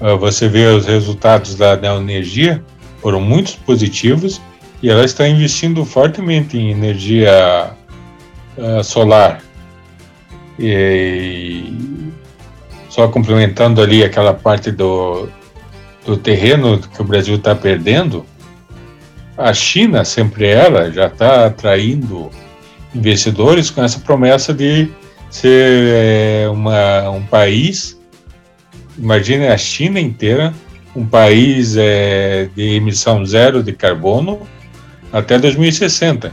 Ah, 0.00 0.14
você 0.14 0.48
vê 0.48 0.66
os 0.66 0.86
resultados 0.86 1.54
da 1.54 1.76
Neoenergia, 1.76 2.62
foram 3.00 3.20
muito 3.20 3.58
positivos 3.64 4.40
e 4.82 4.90
ela 4.90 5.04
está 5.04 5.26
investindo 5.26 5.84
fortemente 5.84 6.58
em 6.58 6.70
energia 6.70 7.70
uh, 8.58 8.84
solar. 8.84 9.40
E, 10.58 11.72
só 12.88 13.08
complementando 13.08 13.82
ali 13.82 14.02
aquela 14.02 14.32
parte 14.32 14.70
do, 14.70 15.28
do 16.04 16.16
terreno 16.16 16.78
que 16.78 17.00
o 17.00 17.04
Brasil 17.04 17.36
está 17.36 17.54
perdendo, 17.54 18.24
a 19.36 19.52
China, 19.52 20.04
sempre 20.04 20.46
ela, 20.46 20.90
já 20.90 21.06
está 21.06 21.46
atraindo 21.46 22.30
investidores 22.94 23.70
com 23.70 23.84
essa 23.84 23.98
promessa 24.00 24.54
de 24.54 24.88
ser 25.28 26.44
é, 26.44 26.48
uma, 26.48 27.10
um 27.10 27.22
país 27.22 27.95
Imagine 28.98 29.48
a 29.48 29.56
China 29.56 30.00
inteira, 30.00 30.54
um 30.94 31.06
país 31.06 31.76
é, 31.76 32.48
de 32.56 32.76
emissão 32.76 33.24
zero 33.24 33.62
de 33.62 33.72
carbono 33.72 34.46
até 35.12 35.38
2060. 35.38 36.32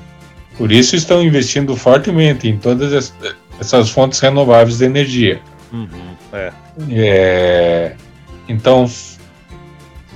Por 0.57 0.71
isso 0.71 0.95
estão 0.95 1.21
investindo 1.23 1.75
fortemente 1.75 2.47
em 2.47 2.57
todas 2.57 3.13
essas 3.59 3.89
fontes 3.89 4.19
renováveis 4.19 4.77
de 4.77 4.85
energia. 4.85 5.41
Uhum, 5.71 5.87
é. 6.31 6.51
É, 6.91 7.95
então, 8.47 8.89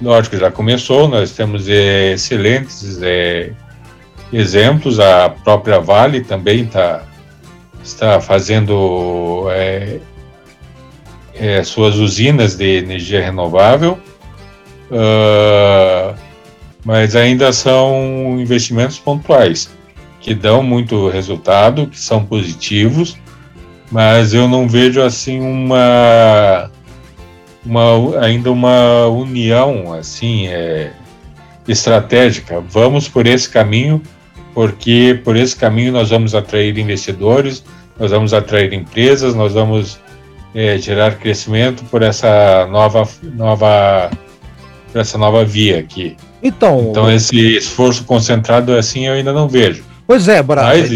lógico, 0.01 0.37
já 0.37 0.51
começou, 0.51 1.07
nós 1.07 1.31
temos 1.31 1.67
é, 1.67 2.13
excelentes 2.13 3.01
é, 3.01 3.51
exemplos, 4.31 4.99
a 4.99 5.29
própria 5.29 5.79
Vale 5.79 6.21
também 6.21 6.65
tá, 6.65 7.03
está 7.83 8.21
fazendo 8.21 9.47
é, 11.39 11.63
suas 11.63 11.95
usinas 11.95 12.55
de 12.55 12.77
energia 12.77 13.23
renovável, 13.23 13.97
uh, 14.91 16.15
mas 16.83 17.15
ainda 17.15 17.51
são 17.51 18.37
investimentos 18.39 18.97
pontuais, 18.97 19.69
que 20.19 20.33
dão 20.33 20.63
muito 20.63 21.09
resultado, 21.09 21.87
que 21.87 21.99
são 21.99 22.23
positivos, 22.23 23.17
mas 23.91 24.33
eu 24.33 24.47
não 24.47 24.67
vejo 24.67 25.01
assim 25.01 25.39
uma, 25.39 26.69
uma 27.65 28.19
ainda 28.21 28.51
uma 28.51 29.07
união 29.07 29.93
assim 29.93 30.47
é, 30.47 30.91
estratégica. 31.67 32.61
Vamos 32.69 33.07
por 33.07 33.25
esse 33.25 33.49
caminho, 33.49 34.01
porque 34.53 35.19
por 35.23 35.35
esse 35.35 35.55
caminho 35.55 35.93
nós 35.93 36.09
vamos 36.09 36.35
atrair 36.35 36.77
investidores, 36.77 37.63
nós 37.99 38.11
vamos 38.11 38.33
atrair 38.33 38.73
empresas, 38.73 39.33
nós 39.33 39.53
vamos 39.53 39.99
é, 40.57 40.75
gerar 40.79 41.19
crescimento 41.19 41.83
por 41.85 42.01
essa 42.01 42.65
nova 42.65 43.07
nova 43.35 44.09
por 44.91 44.99
essa 44.99 45.15
nova 45.15 45.45
via 45.45 45.77
aqui. 45.77 46.17
Então, 46.41 46.87
então 46.89 47.11
esse 47.11 47.57
esforço 47.57 48.03
concentrado 48.05 48.73
assim 48.75 49.05
eu 49.05 49.13
ainda 49.13 49.31
não 49.31 49.47
vejo. 49.47 49.83
Pois 50.07 50.27
é, 50.27 50.41
Bora. 50.41 50.63
Mas, 50.63 50.89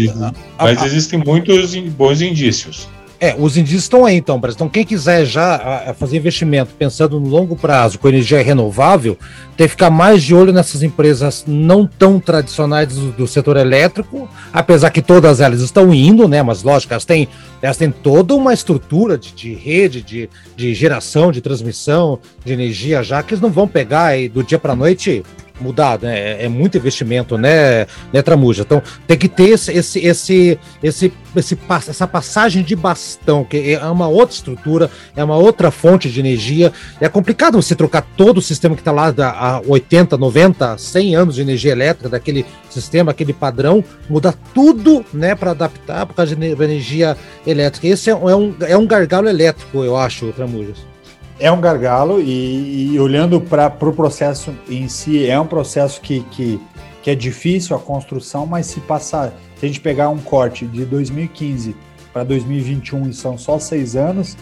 mas 0.58 0.82
existem 0.82 1.22
muitos 1.24 1.76
bons 1.90 2.20
indícios. 2.20 2.88
É, 3.22 3.36
os 3.38 3.56
indícios 3.56 3.84
estão 3.84 4.04
aí 4.04 4.16
então, 4.16 4.36
Brasil. 4.40 4.56
Então, 4.56 4.68
quem 4.68 4.84
quiser 4.84 5.24
já 5.24 5.94
fazer 5.96 6.16
investimento 6.16 6.74
pensando 6.76 7.20
no 7.20 7.28
longo 7.28 7.54
prazo 7.54 7.96
com 7.96 8.08
energia 8.08 8.42
renovável, 8.42 9.16
tem 9.56 9.68
que 9.68 9.70
ficar 9.70 9.90
mais 9.90 10.24
de 10.24 10.34
olho 10.34 10.52
nessas 10.52 10.82
empresas 10.82 11.44
não 11.46 11.86
tão 11.86 12.18
tradicionais 12.18 12.88
do, 12.88 13.12
do, 13.12 13.28
setor 13.28 13.56
elétrico, 13.56 14.28
apesar 14.52 14.90
que 14.90 15.00
todas 15.00 15.40
elas 15.40 15.60
estão 15.60 15.94
indo, 15.94 16.26
né? 16.26 16.42
Mas 16.42 16.64
lógico, 16.64 16.94
elas 16.94 17.04
têm, 17.04 17.28
elas 17.62 17.76
têm 17.76 17.92
toda 17.92 18.34
uma 18.34 18.52
estrutura 18.52 19.16
de, 19.16 19.30
de 19.30 19.54
rede, 19.54 20.02
de, 20.02 20.28
de 20.56 20.74
geração, 20.74 21.30
de 21.30 21.40
transmissão 21.40 22.18
de 22.44 22.52
energia 22.52 23.04
já, 23.04 23.22
que 23.22 23.34
eles 23.34 23.40
não 23.40 23.50
vão 23.50 23.68
pegar 23.68 24.14
do 24.34 24.42
dia 24.42 24.58
para 24.58 24.72
a 24.72 24.76
noite 24.76 25.22
mudado, 25.62 26.06
né? 26.06 26.18
É, 26.18 26.44
é, 26.44 26.48
muito 26.48 26.76
investimento, 26.76 27.38
né, 27.38 27.86
né, 28.12 28.22
Tramuja? 28.22 28.62
Então 28.62 28.82
tem 29.06 29.16
que 29.16 29.28
ter 29.28 29.50
esse, 29.50 29.72
esse, 29.72 29.98
esse, 30.00 30.58
esse, 30.82 31.12
esse, 31.36 31.58
essa 31.88 32.06
passagem 32.06 32.62
de 32.62 32.76
bastão, 32.76 33.44
que 33.44 33.74
é 33.74 33.84
uma 33.86 34.08
outra 34.08 34.34
estrutura, 34.34 34.90
é 35.16 35.22
uma 35.22 35.36
outra 35.36 35.70
fonte 35.70 36.10
de 36.10 36.20
energia. 36.20 36.72
É 37.00 37.08
complicado 37.08 37.60
você 37.60 37.74
trocar 37.74 38.02
todo 38.16 38.38
o 38.38 38.42
sistema 38.42 38.74
que 38.74 38.80
está 38.80 38.92
lá 38.92 39.14
há 39.18 39.62
80, 39.66 40.16
90, 40.16 40.78
100 40.78 41.16
anos 41.16 41.34
de 41.36 41.42
energia 41.42 41.72
elétrica, 41.72 42.08
daquele 42.08 42.44
sistema, 42.68 43.10
aquele 43.10 43.32
padrão, 43.32 43.84
mudar 44.08 44.34
tudo, 44.54 45.04
né, 45.12 45.34
para 45.34 45.52
adaptar 45.52 46.06
por 46.06 46.14
causa 46.14 46.34
energia 46.34 47.16
elétrica. 47.46 47.86
Esse 47.86 48.10
é, 48.10 48.12
é, 48.12 48.16
um, 48.16 48.54
é 48.60 48.76
um 48.76 48.86
gargalo 48.86 49.28
elétrico, 49.28 49.84
eu 49.84 49.96
acho, 49.96 50.32
Tramujas 50.32 50.91
é 51.38 51.50
um 51.50 51.60
gargalo 51.60 52.20
e, 52.20 52.92
e 52.92 53.00
olhando 53.00 53.40
para 53.40 53.66
o 53.66 53.70
pro 53.70 53.92
processo 53.92 54.54
em 54.68 54.88
si, 54.88 55.26
é 55.26 55.38
um 55.38 55.46
processo 55.46 56.00
que, 56.00 56.20
que, 56.30 56.60
que 57.02 57.10
é 57.10 57.14
difícil 57.14 57.74
a 57.74 57.78
construção, 57.78 58.46
mas 58.46 58.66
se 58.66 58.80
passar, 58.80 59.32
se 59.56 59.64
a 59.64 59.68
gente 59.68 59.80
pegar 59.80 60.08
um 60.08 60.18
corte 60.18 60.66
de 60.66 60.84
2015 60.84 61.74
para 62.12 62.24
2021 62.24 63.08
e 63.08 63.12
são 63.12 63.36
só 63.38 63.58
seis 63.58 63.96
anos, 63.96 64.36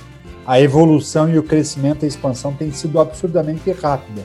a 0.47 0.61
evolução 0.61 1.29
e 1.31 1.39
o 1.39 1.43
crescimento 1.43 2.05
a 2.05 2.09
expansão 2.09 2.53
tem 2.53 2.73
sido 2.73 2.99
absurdamente 2.99 3.71
rápida. 3.71 4.23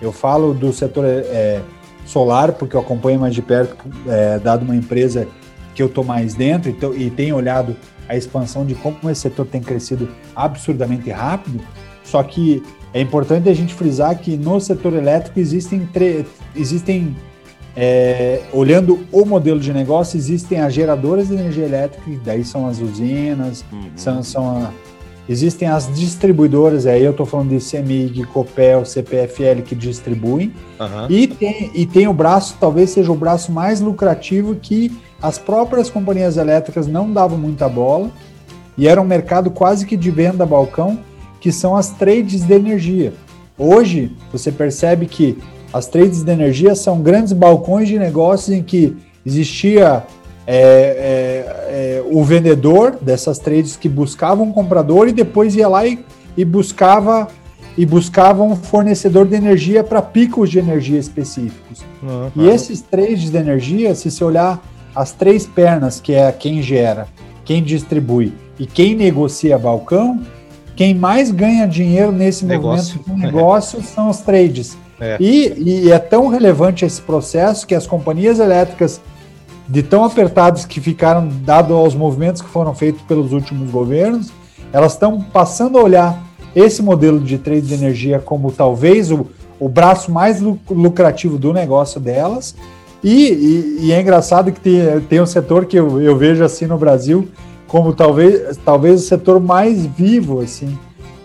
Eu 0.00 0.12
falo 0.12 0.54
do 0.54 0.72
setor 0.72 1.04
é, 1.06 1.60
solar, 2.04 2.52
porque 2.52 2.74
eu 2.74 2.80
acompanho 2.80 3.20
mais 3.20 3.34
de 3.34 3.42
perto, 3.42 3.76
é, 4.08 4.38
dado 4.38 4.62
uma 4.62 4.74
empresa 4.74 5.28
que 5.74 5.82
eu 5.82 5.86
estou 5.86 6.02
mais 6.02 6.34
dentro 6.34 6.70
então, 6.70 6.94
e 6.94 7.10
tenho 7.10 7.36
olhado 7.36 7.76
a 8.08 8.16
expansão 8.16 8.64
de 8.64 8.74
como 8.74 9.10
esse 9.10 9.20
setor 9.20 9.46
tem 9.46 9.60
crescido 9.60 10.08
absurdamente 10.34 11.10
rápido. 11.10 11.60
Só 12.10 12.22
que 12.22 12.62
é 12.92 13.00
importante 13.00 13.48
a 13.48 13.54
gente 13.54 13.74
frisar 13.74 14.18
que 14.18 14.36
no 14.36 14.58
setor 14.60 14.94
elétrico 14.94 15.38
existem, 15.38 15.86
existem 16.56 17.14
é, 17.76 18.40
olhando 18.52 18.98
o 19.12 19.24
modelo 19.24 19.60
de 19.60 19.72
negócio, 19.72 20.16
existem 20.16 20.60
as 20.60 20.72
geradoras 20.72 21.28
de 21.28 21.34
energia 21.34 21.64
elétrica, 21.64 22.10
daí 22.24 22.44
são 22.44 22.66
as 22.66 22.80
usinas, 22.80 23.64
uhum. 23.70 23.90
são, 23.94 24.22
são 24.22 24.50
a, 24.50 24.72
existem 25.28 25.68
as 25.68 25.94
distribuidoras, 25.94 26.86
aí 26.86 27.04
eu 27.04 27.10
estou 27.10 27.26
falando 27.26 27.50
de 27.50 27.60
CEMIG, 27.60 28.24
Copel, 28.24 28.84
CPFL 28.86 29.62
que 29.64 29.74
distribuem, 29.74 30.52
uhum. 30.80 31.06
e, 31.10 31.28
tem, 31.28 31.70
e 31.74 31.86
tem 31.86 32.08
o 32.08 32.14
braço, 32.14 32.56
talvez 32.58 32.90
seja 32.90 33.12
o 33.12 33.16
braço 33.16 33.52
mais 33.52 33.80
lucrativo 33.80 34.54
que 34.54 34.90
as 35.20 35.36
próprias 35.36 35.90
companhias 35.90 36.38
elétricas 36.38 36.86
não 36.86 37.12
davam 37.12 37.36
muita 37.36 37.68
bola, 37.68 38.10
e 38.78 38.88
era 38.88 39.00
um 39.00 39.04
mercado 39.04 39.50
quase 39.50 39.84
que 39.84 39.96
de 39.96 40.10
venda 40.10 40.46
balcão, 40.46 40.98
que 41.40 41.52
são 41.52 41.76
as 41.76 41.90
trades 41.90 42.42
de 42.42 42.52
energia. 42.52 43.12
Hoje, 43.56 44.12
você 44.32 44.52
percebe 44.52 45.06
que 45.06 45.38
as 45.72 45.86
trades 45.86 46.22
de 46.22 46.30
energia 46.30 46.74
são 46.74 47.00
grandes 47.00 47.32
balcões 47.32 47.88
de 47.88 47.98
negócios 47.98 48.56
em 48.56 48.62
que 48.62 48.96
existia 49.24 50.04
é, 50.46 50.56
é, 50.56 52.00
é, 52.00 52.04
o 52.10 52.24
vendedor 52.24 52.96
dessas 53.00 53.38
trades 53.38 53.76
que 53.76 53.88
buscava 53.88 54.42
um 54.42 54.50
comprador 54.50 55.08
e 55.08 55.12
depois 55.12 55.54
ia 55.54 55.68
lá 55.68 55.86
e, 55.86 55.98
e 56.36 56.44
buscava 56.44 57.28
e 57.76 57.86
buscava 57.86 58.42
um 58.42 58.56
fornecedor 58.56 59.24
de 59.26 59.36
energia 59.36 59.84
para 59.84 60.02
picos 60.02 60.50
de 60.50 60.58
energia 60.58 60.98
específicos. 60.98 61.84
Uhum. 62.02 62.44
E 62.44 62.48
esses 62.48 62.80
trades 62.80 63.30
de 63.30 63.36
energia, 63.36 63.94
se 63.94 64.10
você 64.10 64.24
olhar 64.24 64.60
as 64.94 65.12
três 65.12 65.46
pernas, 65.46 66.00
que 66.00 66.12
é 66.12 66.32
quem 66.32 66.60
gera, 66.60 67.06
quem 67.44 67.62
distribui 67.62 68.32
e 68.58 68.66
quem 68.66 68.96
negocia 68.96 69.56
balcão, 69.56 70.20
quem 70.78 70.94
mais 70.94 71.32
ganha 71.32 71.66
dinheiro 71.66 72.12
nesse 72.12 72.46
negócio. 72.46 72.98
movimento 72.98 73.16
de 73.16 73.26
negócio 73.26 73.82
são 73.82 74.08
os 74.08 74.18
trades. 74.18 74.78
É. 75.00 75.16
E, 75.18 75.52
e, 75.56 75.90
é 75.90 75.98
tão 75.98 76.28
relevante 76.28 76.84
esse 76.84 77.02
processo 77.02 77.66
que 77.66 77.74
as 77.74 77.84
companhias 77.84 78.38
elétricas, 78.38 79.00
de 79.68 79.82
tão 79.82 80.04
apertadas 80.04 80.64
que 80.64 80.80
ficaram, 80.80 81.28
dado 81.42 81.74
aos 81.74 81.96
movimentos 81.96 82.40
que 82.40 82.48
foram 82.48 82.76
feitos 82.76 83.02
pelos 83.02 83.32
últimos 83.32 83.68
governos, 83.72 84.30
elas 84.72 84.92
estão 84.92 85.20
passando 85.20 85.78
a 85.78 85.82
olhar 85.82 86.22
esse 86.54 86.80
modelo 86.80 87.18
de 87.18 87.38
trade 87.38 87.62
de 87.62 87.74
energia 87.74 88.20
como 88.20 88.52
talvez 88.52 89.10
o, 89.10 89.26
o 89.58 89.68
braço 89.68 90.12
mais 90.12 90.40
lucrativo 90.70 91.36
do 91.38 91.52
negócio 91.52 91.98
delas. 91.98 92.54
E, 93.02 93.32
e, 93.32 93.78
e 93.86 93.92
é 93.92 94.00
engraçado 94.00 94.52
que 94.52 94.60
tem, 94.60 95.00
tem 95.08 95.20
um 95.20 95.26
setor 95.26 95.66
que 95.66 95.76
eu, 95.76 96.00
eu 96.00 96.16
vejo 96.16 96.44
assim 96.44 96.66
no 96.66 96.78
Brasil, 96.78 97.28
como 97.68 97.92
talvez, 97.92 98.56
talvez 98.56 99.02
o 99.02 99.06
setor 99.06 99.38
mais 99.38 99.84
vivo, 99.86 100.40
assim, 100.40 100.76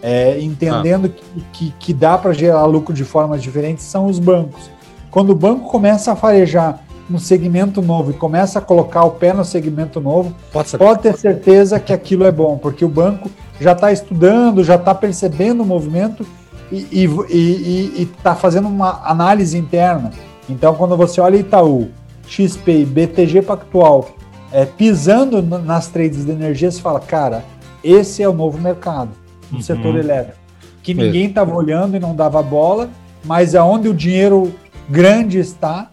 é, 0.02 0.40
entendendo 0.40 1.08
ah. 1.08 1.42
que, 1.54 1.70
que, 1.70 1.74
que, 1.80 1.94
dá 1.94 2.18
para 2.18 2.34
gerar 2.34 2.66
lucro 2.66 2.94
de 2.94 3.06
formas 3.06 3.42
diferentes, 3.42 3.86
são 3.86 4.06
os 4.06 4.20
bancos. 4.20 4.70
Quando 5.10 5.30
o 5.30 5.36
banco 5.36 5.70
começa 5.70 6.12
a 6.12 6.16
farejar 6.16 6.82
um 7.10 7.18
segmento 7.18 7.82
novo 7.82 8.12
e 8.12 8.14
começa 8.14 8.60
a 8.60 8.62
colocar 8.62 9.04
o 9.04 9.12
pé 9.12 9.34
no 9.34 9.46
segmento 9.46 10.02
novo, 10.02 10.36
pode, 10.52 10.78
pode 10.78 11.02
ter 11.02 11.18
certeza 11.18 11.80
que 11.80 11.94
aquilo 11.94 12.26
é 12.26 12.32
bom, 12.32 12.58
porque 12.58 12.84
o 12.84 12.90
banco 12.90 13.30
já 13.60 13.72
está 13.72 13.92
estudando, 13.92 14.64
já 14.64 14.76
está 14.76 14.94
percebendo 14.94 15.64
o 15.64 15.66
movimento 15.66 16.26
e 16.72 18.08
está 18.20 18.36
fazendo 18.36 18.68
uma 18.68 19.02
análise 19.06 19.58
interna. 19.58 20.12
Então, 20.50 20.74
quando 20.76 20.98
você 20.98 21.22
olha 21.22 21.38
Itaú, 21.38 21.90
XP, 22.28 22.86
BTG 22.86 23.44
Pactual, 23.44 24.10
é, 24.54 24.66
pisando 24.66 25.42
nas 25.42 25.88
trades 25.88 26.24
de 26.24 26.32
energia, 26.32 26.70
você 26.70 26.80
fala, 26.80 27.00
cara, 27.00 27.44
esse 27.84 28.22
é 28.22 28.30
o 28.30 28.34
novo 28.34 28.60
mercado 28.60 29.10
no 29.50 29.58
uhum. 29.58 29.64
setor 29.64 29.96
elétrico. 29.96 30.38
Que 30.84 30.94
ninguém 30.94 31.26
estava 31.26 31.54
olhando 31.56 31.98
e 31.98 32.00
não 32.00 32.16
dava 32.16 32.42
bola, 32.44 32.90
mas 33.26 33.56
é 33.56 33.62
onde 33.62 33.90
o 33.90 33.94
dinheiro 33.94 34.54
grande 34.88 35.40
está, 35.40 35.90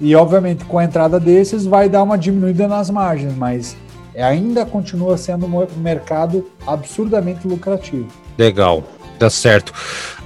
e 0.00 0.16
obviamente 0.16 0.64
com 0.64 0.78
a 0.78 0.84
entrada 0.84 1.20
desses 1.20 1.66
vai 1.66 1.88
dar 1.88 2.02
uma 2.02 2.16
diminuída 2.16 2.66
nas 2.66 2.88
margens, 2.88 3.36
mas 3.36 3.76
ainda 4.16 4.64
continua 4.64 5.18
sendo 5.18 5.46
um 5.46 5.66
mercado 5.76 6.46
absurdamente 6.66 7.46
lucrativo. 7.46 8.08
Legal, 8.38 8.82
tá 9.18 9.28
certo. 9.28 9.74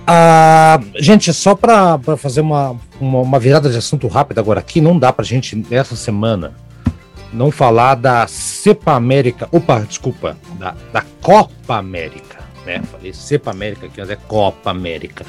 Ah, 0.06 0.78
gente, 0.96 1.32
só 1.32 1.54
para 1.54 1.98
fazer 2.16 2.42
uma, 2.42 2.76
uma, 3.00 3.20
uma, 3.20 3.38
virada 3.38 3.70
de 3.70 3.78
assunto 3.78 4.06
rápida 4.06 4.40
agora 4.40 4.60
aqui, 4.60 4.80
não 4.80 4.98
dá 4.98 5.12
para 5.12 5.24
gente 5.24 5.56
nessa 5.68 5.96
semana 5.96 6.52
não 7.34 7.50
falar 7.50 7.96
da 7.96 8.26
Cepa 8.26 8.92
América, 8.92 9.48
opa, 9.50 9.80
desculpa, 9.80 10.36
da, 10.58 10.74
da 10.92 11.02
Copa 11.20 11.76
América, 11.76 12.38
né? 12.64 12.80
Falei 12.90 13.12
Cepa 13.12 13.50
América 13.50 13.86
aqui, 13.86 14.00
mas 14.00 14.10
é 14.10 14.16
Copa 14.16 14.70
América. 14.70 15.26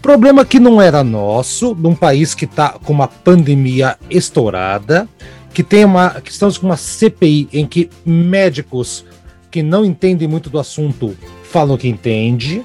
Problema 0.00 0.44
que 0.44 0.58
não 0.58 0.80
era 0.80 1.04
nosso, 1.04 1.74
num 1.74 1.94
país 1.94 2.34
que 2.34 2.44
está 2.44 2.70
com 2.70 2.92
uma 2.92 3.08
pandemia 3.08 3.96
estourada, 4.10 5.08
que 5.52 5.62
tem 5.62 5.84
uma, 5.84 6.20
que 6.20 6.30
estamos 6.30 6.56
com 6.58 6.66
uma 6.66 6.76
CPI 6.76 7.48
em 7.52 7.66
que 7.66 7.90
médicos 8.04 9.04
que 9.50 9.62
não 9.62 9.84
entendem 9.84 10.26
muito 10.26 10.48
do 10.48 10.58
assunto 10.58 11.16
falam 11.44 11.76
que 11.76 11.86
entende, 11.86 12.64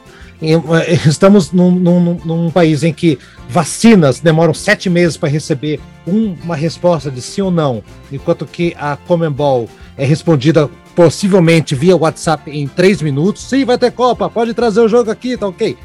Estamos 1.08 1.52
num, 1.52 1.72
num, 1.72 2.20
num, 2.24 2.52
país 2.52 2.84
em 2.84 2.94
que 2.94 3.18
vacinas 3.50 4.20
demoram 4.20 4.54
sete 4.54 4.90
meses 4.90 5.18
para 5.18 5.30
receber 5.30 5.80
um, 6.06 6.36
uma 6.44 6.56
resposta 6.56 7.10
de 7.10 7.22
sim 7.22 7.42
ou 7.42 7.50
não, 7.50 7.84
enquanto 8.12 8.46
que 8.46 8.76
a 8.78 8.96
Comembol 8.96 9.68
é 9.98 10.06
respondida 10.06 10.70
possivelmente 10.96 11.74
via 11.74 11.96
WhatsApp 11.96 12.52
em 12.52 12.68
três 12.68 13.02
minutos. 13.02 13.44
Sim, 13.44 13.66
vai 13.66 13.78
ter 13.78 13.92
Copa, 13.92 14.30
pode 14.30 14.54
trazer 14.54 14.82
o 14.82 14.88
jogo 14.88 15.10
aqui, 15.10 15.36
tá 15.36 15.48
ok. 15.48 15.76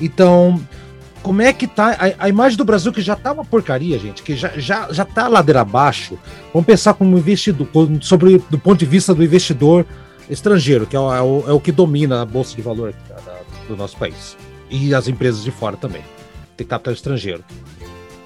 Então, 0.00 0.60
como 1.22 1.42
é 1.42 1.52
que 1.52 1.66
tá 1.66 1.96
a, 1.98 2.24
a, 2.24 2.28
imagem 2.28 2.56
do 2.56 2.64
Brasil 2.64 2.92
que 2.92 3.02
já 3.02 3.14
tá 3.14 3.32
uma 3.32 3.44
porcaria, 3.44 3.98
gente, 3.98 4.22
que 4.22 4.34
já, 4.34 4.52
já, 4.56 4.90
já 4.90 5.04
tá 5.04 5.28
ladeira 5.28 5.60
abaixo. 5.60 6.18
Vamos 6.52 6.66
pensar 6.66 6.94
como 6.94 7.18
investidor, 7.18 7.68
sobre 8.00 8.42
do 8.48 8.58
ponto 8.58 8.78
de 8.78 8.86
vista 8.86 9.14
do 9.14 9.22
investidor 9.22 9.84
estrangeiro, 10.30 10.86
que 10.86 10.96
é 10.96 11.00
o, 11.00 11.14
é 11.14 11.22
o, 11.22 11.56
é 11.56 11.60
que 11.60 11.72
domina 11.72 12.22
a 12.22 12.24
bolsa 12.24 12.54
de 12.54 12.62
valor 12.62 12.94
da, 13.08 13.37
do 13.68 13.76
nosso 13.76 13.96
país. 13.96 14.36
E 14.70 14.94
as 14.94 15.08
empresas 15.08 15.44
de 15.44 15.50
fora 15.50 15.76
também. 15.76 16.02
Tem 16.56 16.66
capital 16.66 16.92
estrangeiro. 16.92 17.44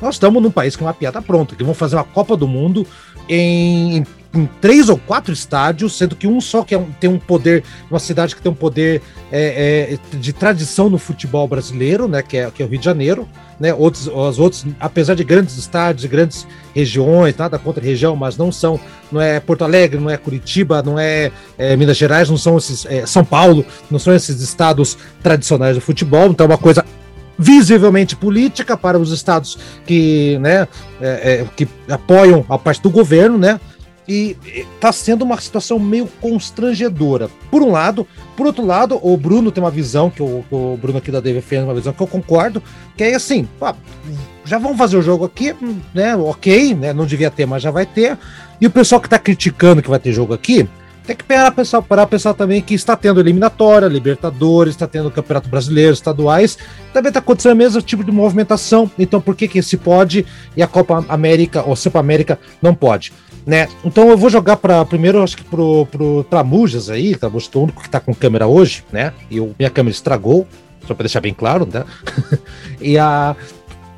Nós 0.01 0.17
estamos 0.17 0.43
num 0.43 0.51
país 0.51 0.75
com 0.75 0.85
uma 0.85 0.95
piada 0.95 1.23
pronta, 1.23 1.55
que 1.55 1.63
vão 1.63 1.75
fazer 1.75 1.95
uma 1.97 2.05
Copa 2.05 2.37
do 2.37 2.49
Mundo 2.49 2.87
em, 3.29 4.05
em 4.35 4.47
três 4.61 4.89
ou 4.89 4.97
quatro 4.97 5.33
estádios, 5.33 5.97
sendo 5.97 6.17
que 6.17 6.27
um 6.27 6.41
só 6.41 6.63
que 6.63 6.75
é 6.75 6.79
um, 6.79 6.91
tem 6.93 7.11
um 7.11 7.19
poder, 7.19 7.63
uma 7.91 7.99
cidade 7.99 8.35
que 8.35 8.43
tem 8.43 8.51
um 8.51 8.55
poder 8.55 9.03
é, 9.31 9.99
é, 10.13 10.17
de 10.17 10.33
tradição 10.33 10.89
no 10.89 10.99
futebol 10.99 11.47
brasileiro, 11.47 12.09
né, 12.09 12.23
que 12.23 12.37
é, 12.37 12.51
que 12.51 12.63
é 12.63 12.67
o 12.67 12.69
Rio 12.69 12.79
de 12.79 12.85
Janeiro, 12.85 13.29
né, 13.61 13.75
outros, 13.75 14.07
os 14.07 14.39
outros, 14.39 14.65
apesar 14.81 15.15
de 15.15 15.23
grandes 15.23 15.57
estádios, 15.59 16.05
grandes 16.07 16.47
regiões, 16.75 17.37
nada 17.37 17.59
contra 17.59 17.85
região, 17.85 18.17
mas 18.17 18.37
não 18.37 18.51
são, 18.51 18.81
não 19.11 19.21
é 19.21 19.39
Porto 19.39 19.65
Alegre, 19.65 20.01
não 20.01 20.11
é 20.11 20.17
Curitiba, 20.17 20.83
não 20.83 20.99
é, 20.99 21.31
é 21.59 21.77
Minas 21.77 21.97
Gerais, 21.97 22.31
não 22.31 22.39
são 22.39 22.57
esses, 22.57 22.87
é, 22.87 23.05
São 23.07 23.25
Paulo, 23.25 23.65
não 23.91 23.99
são 23.99 24.15
esses 24.15 24.41
estados 24.41 24.97
tradicionais 25.23 25.77
do 25.77 25.81
futebol, 25.81 26.29
então 26.29 26.47
é 26.47 26.49
uma 26.49 26.59
coisa 26.59 26.85
visivelmente 27.43 28.15
política 28.15 28.77
para 28.77 28.99
os 28.99 29.11
estados 29.11 29.59
que, 29.85 30.39
né, 30.39 30.69
é, 31.01 31.41
é, 31.41 31.47
que 31.57 31.67
apoiam 31.91 32.47
a 32.49 32.57
parte 32.57 32.81
do 32.81 32.91
governo, 32.91 33.37
né? 33.37 33.61
E 34.07 34.37
está 34.75 34.93
sendo 34.93 35.23
uma 35.23 35.41
situação 35.41 35.79
meio 35.79 36.09
constrangedora. 36.21 37.31
Por 37.51 37.63
um 37.63 37.71
lado, 37.71 38.07
por 38.37 38.47
outro 38.47 38.65
lado, 38.67 38.99
o 39.01 39.17
Bruno 39.17 39.53
tem 39.53 39.63
uma 39.63 39.71
visão 39.71 40.11
que 40.11 40.21
o, 40.21 40.45
o 40.51 40.77
Bruno 40.77 40.99
aqui 40.99 41.11
da 41.11 41.21
DV 41.21 41.41
fez 41.41 41.63
uma 41.63 41.75
visão 41.75 41.93
que 41.93 42.03
eu 42.03 42.07
concordo, 42.07 42.61
que 42.97 43.05
é 43.05 43.15
assim, 43.15 43.49
já 44.45 44.59
vão 44.59 44.77
fazer 44.77 44.97
o 44.97 45.03
jogo 45.03 45.25
aqui, 45.25 45.55
né? 45.95 46.17
Ok, 46.17 46.75
né? 46.75 46.93
Não 46.93 47.07
devia 47.07 47.31
ter, 47.31 47.47
mas 47.47 47.63
já 47.63 47.71
vai 47.71 47.87
ter. 47.87 48.19
E 48.61 48.67
o 48.67 48.71
pessoal 48.71 49.01
que 49.01 49.07
está 49.07 49.19
criticando 49.19 49.83
que 49.83 49.91
vai 49.91 50.01
ter 50.01 50.13
jogo 50.13 50.35
aqui, 50.35 50.69
tem 51.07 51.17
que 51.17 51.25
parar 51.25 51.53
parar 51.83 52.07
pessoal 52.07 52.35
também 52.35 52.63
que 52.63 52.75
está 52.75 52.97
tendo 52.97 53.21
eliminatória, 53.21 53.89
Libertadores, 53.89 54.75
está 54.75 54.87
tendo 54.87 55.11
Campeonato 55.11 55.49
Brasileiro, 55.49 55.93
estaduais, 55.93 56.57
também 56.93 57.09
está 57.09 57.19
acontecendo 57.19 57.53
o 57.53 57.57
mesmo 57.57 57.83
tipo 57.83 58.05
de 58.05 58.13
movimentação. 58.13 58.91
Então, 58.99 59.21
por 59.21 59.35
que 59.35 59.49
que 59.49 59.59
esse 59.59 59.77
pode 59.77 60.25
e 60.57 60.63
a 60.63 60.67
Copa 60.67 61.05
América 61.09 61.63
ou 61.67 61.75
Copa 61.75 61.99
América 61.99 62.39
não 62.61 62.75
pode? 62.75 63.13
Né? 63.45 63.69
Então 63.85 64.09
eu 64.09 64.17
vou 64.17 64.31
jogar 64.31 64.57
para 64.57 64.85
primeiro, 64.85 65.21
acho 65.21 65.37
que 65.37 65.43
pro, 65.43 65.85
pro 65.87 66.23
Tramujas 66.25 66.89
aí, 66.89 67.17
Tramujas 67.17 67.51
é 67.53 67.59
o 67.59 67.63
único 67.65 67.81
que 67.81 67.89
está 67.89 67.99
com 67.99 68.15
câmera 68.15 68.47
hoje, 68.47 68.85
né? 68.93 69.13
E 69.29 69.41
o, 69.41 69.53
minha 69.59 69.69
câmera 69.69 69.93
estragou, 69.93 70.47
só 70.87 70.95
para 70.95 71.03
deixar 71.03 71.21
bem 71.21 71.35
claro, 71.35 71.69
né? 71.71 71.85
e 72.81 72.97
a 72.97 73.35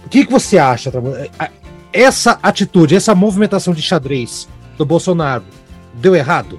o 0.06 0.08
que, 0.08 0.24
que 0.24 0.32
você 0.32 0.56
acha, 0.56 0.90
Tramujas? 0.90 1.28
Essa 1.92 2.38
atitude, 2.42 2.96
essa 2.96 3.14
movimentação 3.14 3.74
de 3.74 3.82
xadrez 3.82 4.48
do 4.78 4.86
Bolsonaro 4.86 5.44
deu 5.92 6.14
errado? 6.14 6.58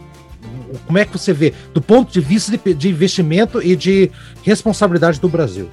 Como 0.85 0.97
é 0.97 1.05
que 1.05 1.11
você 1.11 1.33
vê, 1.33 1.53
do 1.73 1.81
ponto 1.81 2.11
de 2.11 2.19
vista 2.19 2.57
de, 2.57 2.73
de 2.73 2.89
investimento 2.89 3.61
e 3.61 3.75
de 3.75 4.11
responsabilidade 4.43 5.19
do 5.19 5.29
Brasil? 5.29 5.69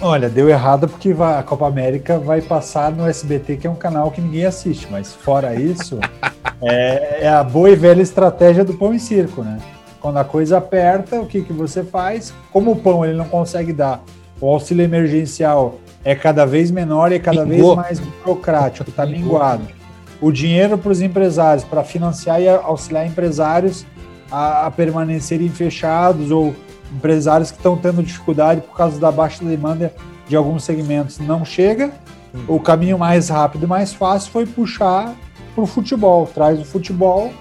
Olha, 0.00 0.28
deu 0.28 0.48
errado 0.48 0.88
porque 0.88 1.14
a 1.18 1.42
Copa 1.42 1.66
América 1.66 2.18
vai 2.18 2.40
passar 2.40 2.92
no 2.92 3.06
SBT, 3.06 3.56
que 3.56 3.66
é 3.66 3.70
um 3.70 3.74
canal 3.74 4.12
que 4.12 4.20
ninguém 4.20 4.44
assiste, 4.44 4.86
mas 4.90 5.12
fora 5.12 5.54
isso, 5.54 5.98
é, 6.62 7.24
é, 7.24 7.28
a 7.28 7.42
boa 7.42 7.70
e 7.70 7.74
velha 7.74 8.00
estratégia 8.00 8.64
do 8.64 8.74
pão 8.74 8.94
e 8.94 9.00
circo, 9.00 9.42
né? 9.42 9.58
Quando 10.00 10.18
a 10.18 10.24
coisa 10.24 10.58
aperta, 10.58 11.20
o 11.20 11.26
que, 11.26 11.42
que 11.42 11.52
você 11.52 11.82
faz? 11.82 12.32
Como 12.52 12.70
o 12.70 12.76
pão 12.76 13.04
ele 13.04 13.14
não 13.14 13.24
consegue 13.24 13.72
dar, 13.72 14.00
o 14.40 14.48
auxílio 14.48 14.84
emergencial 14.84 15.80
é 16.04 16.14
cada 16.14 16.46
vez 16.46 16.70
menor 16.70 17.10
e 17.10 17.16
é 17.16 17.18
cada 17.18 17.44
vez 17.44 17.62
mais 17.74 17.98
burocrático, 17.98 18.88
está 18.88 19.04
minguado 19.04 19.77
o 20.20 20.32
dinheiro 20.32 20.76
para 20.76 20.90
os 20.90 21.00
empresários, 21.00 21.64
para 21.64 21.84
financiar 21.84 22.40
e 22.40 22.48
auxiliar 22.48 23.06
empresários 23.06 23.86
a, 24.30 24.66
a, 24.66 24.70
permanecerem 24.70 25.48
fechados 25.48 26.30
ou 26.30 26.54
empresários 26.92 27.50
que 27.50 27.56
estão 27.56 27.76
tendo 27.76 28.02
dificuldade 28.02 28.60
por 28.60 28.76
causa 28.76 28.98
da 28.98 29.10
baixa 29.12 29.44
demanda 29.44 29.92
de 30.28 30.36
alguns 30.36 30.64
segmentos 30.64 31.18
não 31.18 31.44
chega. 31.44 31.92
Hum. 32.34 32.44
O 32.48 32.60
caminho 32.60 32.98
mais 32.98 33.28
rápido 33.28 33.64
e 33.64 33.66
mais 33.66 33.92
fácil 33.92 34.30
foi 34.30 34.46
puxar 34.46 35.14
para 35.54 35.64
o 35.64 35.66
futebol, 35.66 36.26
traz 36.26 36.60
o 36.60 36.64
futebol. 36.64 37.32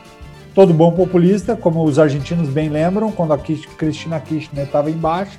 Todo 0.53 0.73
bom 0.73 0.91
populista, 0.91 1.55
como 1.55 1.83
os 1.83 1.99
argentinos 1.99 2.49
bem 2.49 2.69
lembram, 2.69 3.11
quando 3.11 3.33
a 3.33 3.37
Cristina 3.37 4.19
Kirchner 4.19 4.65
estava 4.65 4.89
embaixo, 4.89 5.37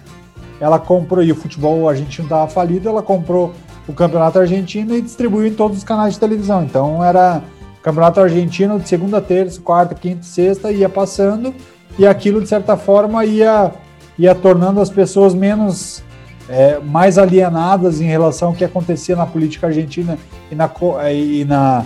ela 0.60 0.78
comprou, 0.78 1.24
e 1.24 1.32
o 1.32 1.34
futebol 1.34 1.88
argentino 1.88 2.26
estava 2.26 2.48
falido, 2.48 2.88
ela 2.88 3.02
comprou 3.02 3.52
o 3.88 3.92
campeonato 3.92 4.38
argentino 4.38 4.94
e 4.94 5.00
distribuiu 5.00 5.46
em 5.46 5.54
todos 5.54 5.78
os 5.78 5.84
canais 5.84 6.14
de 6.14 6.20
televisão. 6.20 6.62
Então 6.62 7.02
era 7.02 7.42
campeonato 7.82 8.20
argentino 8.20 8.78
de 8.78 8.88
segunda, 8.88 9.20
terça, 9.20 9.60
quarta, 9.60 9.94
quinta, 9.94 10.22
sexta, 10.22 10.70
ia 10.70 10.88
passando 10.88 11.54
e 11.98 12.06
aquilo 12.06 12.40
de 12.40 12.48
certa 12.48 12.76
forma 12.76 13.24
ia, 13.24 13.72
ia 14.18 14.34
tornando 14.34 14.80
as 14.80 14.90
pessoas 14.90 15.34
menos 15.34 16.02
é, 16.48 16.78
mais 16.78 17.18
alienadas 17.18 18.00
em 18.00 18.06
relação 18.06 18.48
ao 18.48 18.54
que 18.54 18.64
acontecia 18.64 19.16
na 19.16 19.26
política 19.26 19.66
argentina 19.66 20.18
e 20.50 20.54
na, 20.54 20.70
e 21.10 21.44
na, 21.44 21.84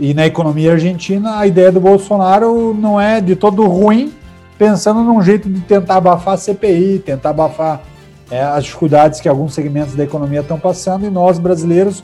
e 0.00 0.14
na 0.14 0.26
economia 0.26 0.72
argentina. 0.72 1.38
A 1.38 1.46
ideia 1.46 1.70
do 1.70 1.80
Bolsonaro 1.80 2.74
não 2.74 3.00
é 3.00 3.20
de 3.20 3.36
todo 3.36 3.66
ruim, 3.66 4.12
pensando 4.58 5.02
num 5.02 5.22
jeito 5.22 5.48
de 5.48 5.60
tentar 5.60 5.96
abafar 5.96 6.34
a 6.34 6.38
CPI, 6.38 7.02
tentar 7.04 7.30
abafar 7.30 7.82
é, 8.30 8.42
as 8.42 8.64
dificuldades 8.64 9.20
que 9.20 9.28
alguns 9.28 9.54
segmentos 9.54 9.94
da 9.94 10.04
economia 10.04 10.40
estão 10.40 10.58
passando 10.58 11.06
e 11.06 11.10
nós 11.10 11.38
brasileiros 11.38 12.02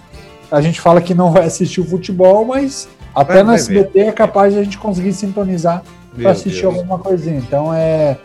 a 0.51 0.61
gente 0.61 0.81
fala 0.81 1.01
que 1.01 1.15
não 1.15 1.33
vai 1.33 1.45
assistir 1.45 1.81
o 1.81 1.85
futebol, 1.85 2.45
mas 2.45 2.87
até 3.15 3.37
vai, 3.37 3.43
no 3.43 3.53
SBT 3.53 4.01
é 4.01 4.13
capaz 4.13 4.53
de 4.53 4.61
a 4.61 4.63
gente 4.63 4.77
conseguir 4.77 5.15
sintonizar 5.15 5.83
para 6.15 6.31
assistir 6.31 6.63
Deus. 6.63 6.75
alguma 6.75 6.99
coisinha. 6.99 7.39
Então 7.39 7.73
é, 7.73 8.19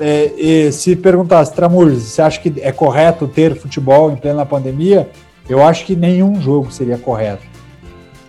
é, 0.00 0.66
é 0.66 0.70
se 0.70 0.96
perguntasse, 0.96 1.52
Tramur, 1.52 1.90
você 1.90 2.22
acha 2.22 2.40
que 2.40 2.54
é 2.60 2.72
correto 2.72 3.28
ter 3.28 3.54
futebol 3.54 4.10
em 4.10 4.16
plena 4.16 4.46
pandemia? 4.46 5.10
Eu 5.48 5.62
acho 5.62 5.84
que 5.84 5.94
nenhum 5.94 6.40
jogo 6.40 6.72
seria 6.72 6.96
correto. 6.96 7.42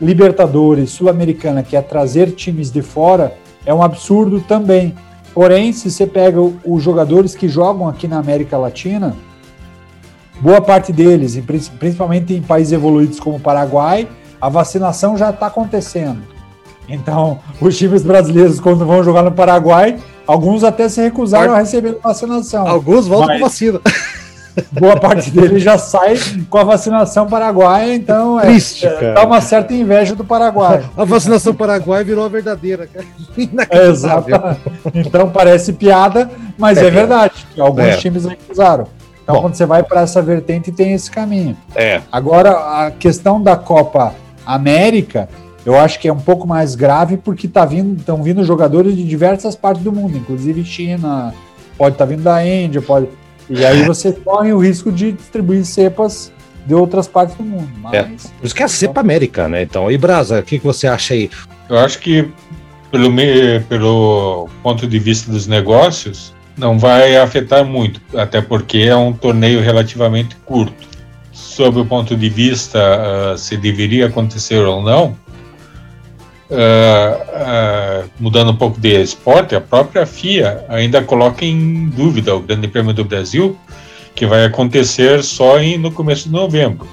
Libertadores, 0.01 0.89
Sul-Americana, 0.89 1.63
que 1.63 1.77
é 1.77 1.81
trazer 1.81 2.31
times 2.31 2.71
de 2.71 2.81
fora, 2.81 3.33
é 3.65 3.73
um 3.73 3.83
absurdo 3.83 4.41
também. 4.41 4.95
Porém, 5.33 5.71
se 5.71 5.89
você 5.89 6.05
pega 6.05 6.39
os 6.41 6.83
jogadores 6.83 7.35
que 7.35 7.47
jogam 7.47 7.87
aqui 7.87 8.07
na 8.07 8.19
América 8.19 8.57
Latina, 8.57 9.15
boa 10.39 10.61
parte 10.61 10.91
deles, 10.91 11.41
principalmente 11.79 12.33
em 12.33 12.41
países 12.41 12.73
evoluídos 12.73 13.19
como 13.19 13.37
o 13.37 13.39
Paraguai, 13.39 14.07
a 14.41 14.49
vacinação 14.49 15.15
já 15.15 15.29
está 15.29 15.47
acontecendo. 15.47 16.21
Então, 16.87 17.39
os 17.61 17.77
times 17.77 18.03
brasileiros, 18.03 18.59
quando 18.59 18.85
vão 18.85 19.03
jogar 19.03 19.23
no 19.23 19.31
Paraguai, 19.31 19.97
alguns 20.27 20.63
até 20.63 20.89
se 20.89 21.01
recusaram 21.01 21.53
a 21.53 21.59
receber 21.59 21.97
vacinação. 22.03 22.67
Alguns 22.67 23.07
voltam 23.07 23.35
com 23.35 23.39
vacina. 23.41 23.79
boa 24.71 24.97
parte 24.97 25.31
dele 25.31 25.59
já 25.59 25.77
sai 25.77 26.15
com 26.49 26.57
a 26.57 26.63
vacinação 26.63 27.27
paraguaia, 27.27 27.95
então 27.95 28.39
é, 28.39 28.43
Triste, 28.43 28.85
é, 28.85 29.13
dá 29.13 29.25
uma 29.25 29.41
certa 29.41 29.73
inveja 29.73 30.15
do 30.15 30.23
Paraguai. 30.23 30.83
A 30.97 31.05
vacinação 31.05 31.53
paraguaia 31.53 32.03
virou 32.03 32.25
a 32.25 32.29
verdadeira, 32.29 32.87
cara. 32.87 33.05
É, 33.69 33.87
exato. 33.87 34.29
Então 34.93 35.29
parece 35.29 35.73
piada, 35.73 36.29
mas 36.57 36.77
é, 36.77 36.87
é 36.87 36.91
verdade. 36.91 37.45
Alguns 37.57 37.85
é. 37.85 37.97
times 37.97 38.25
recusaram. 38.25 38.87
Então, 39.23 39.35
Bom. 39.35 39.41
quando 39.41 39.55
você 39.55 39.65
vai 39.65 39.83
para 39.83 40.01
essa 40.01 40.21
vertente, 40.21 40.71
tem 40.71 40.93
esse 40.93 41.09
caminho. 41.09 41.55
É. 41.75 42.01
Agora, 42.11 42.51
a 42.85 42.91
questão 42.91 43.41
da 43.41 43.55
Copa 43.55 44.13
América, 44.45 45.29
eu 45.65 45.79
acho 45.79 45.99
que 45.99 46.07
é 46.07 46.13
um 46.13 46.19
pouco 46.19 46.47
mais 46.47 46.75
grave 46.75 47.17
porque 47.17 47.47
tá 47.47 47.65
vindo, 47.65 47.99
estão 47.99 48.21
vindo 48.21 48.43
jogadores 48.43 48.95
de 48.95 49.03
diversas 49.03 49.55
partes 49.55 49.83
do 49.83 49.91
mundo, 49.91 50.17
inclusive 50.17 50.63
China, 50.65 51.33
pode 51.77 51.95
estar 51.95 52.05
tá 52.05 52.09
vindo 52.09 52.23
da 52.23 52.45
Índia, 52.45 52.81
pode 52.81 53.07
e 53.51 53.65
aí 53.65 53.83
você 53.83 54.13
corre 54.13 54.53
o 54.53 54.59
risco 54.59 54.91
de 54.91 55.11
distribuir 55.11 55.65
cepas 55.65 56.31
de 56.65 56.73
outras 56.73 57.07
partes 57.07 57.35
do 57.35 57.43
mundo. 57.43 57.69
Mas... 57.81 57.93
É, 57.93 58.03
por 58.03 58.45
isso 58.45 58.55
que 58.55 58.61
é 58.61 58.65
a 58.65 58.69
cepa 58.69 59.01
América, 59.01 59.47
né? 59.47 59.63
Então, 59.63 59.91
e 59.91 59.97
Brasa, 59.97 60.39
o 60.39 60.43
que, 60.43 60.57
que 60.57 60.65
você 60.65 60.87
acha 60.87 61.13
aí? 61.13 61.29
Eu 61.69 61.77
acho 61.77 61.99
que, 61.99 62.29
pelo, 62.89 63.11
pelo 63.67 64.49
ponto 64.63 64.87
de 64.87 64.99
vista 64.99 65.31
dos 65.31 65.47
negócios, 65.47 66.33
não 66.57 66.77
vai 66.77 67.17
afetar 67.17 67.65
muito, 67.65 68.01
até 68.15 68.41
porque 68.41 68.79
é 68.79 68.95
um 68.95 69.11
torneio 69.11 69.61
relativamente 69.61 70.35
curto. 70.45 70.89
Sob 71.31 71.79
o 71.79 71.85
ponto 71.85 72.15
de 72.15 72.29
vista 72.29 72.79
uh, 72.79 73.37
se 73.37 73.57
deveria 73.57 74.07
acontecer 74.07 74.59
ou 74.65 74.81
não, 74.81 75.17
uh, 76.51 78.09
mudando 78.19 78.51
um 78.51 78.55
pouco 78.55 78.79
de 78.79 79.01
esporte, 79.01 79.55
a 79.55 79.61
própria 79.61 80.05
FIA 80.05 80.65
ainda 80.69 81.01
coloca 81.01 81.45
em 81.45 81.87
dúvida 81.89 82.35
o 82.35 82.41
Grande 82.41 82.67
Prêmio 82.67 82.93
do 82.93 83.05
Brasil, 83.05 83.57
que 84.13 84.25
vai 84.25 84.45
acontecer 84.45 85.23
só 85.23 85.59
em, 85.59 85.77
no 85.77 85.91
começo 85.91 86.25
de 86.25 86.31
novembro, 86.31 86.87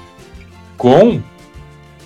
com 0.77 1.21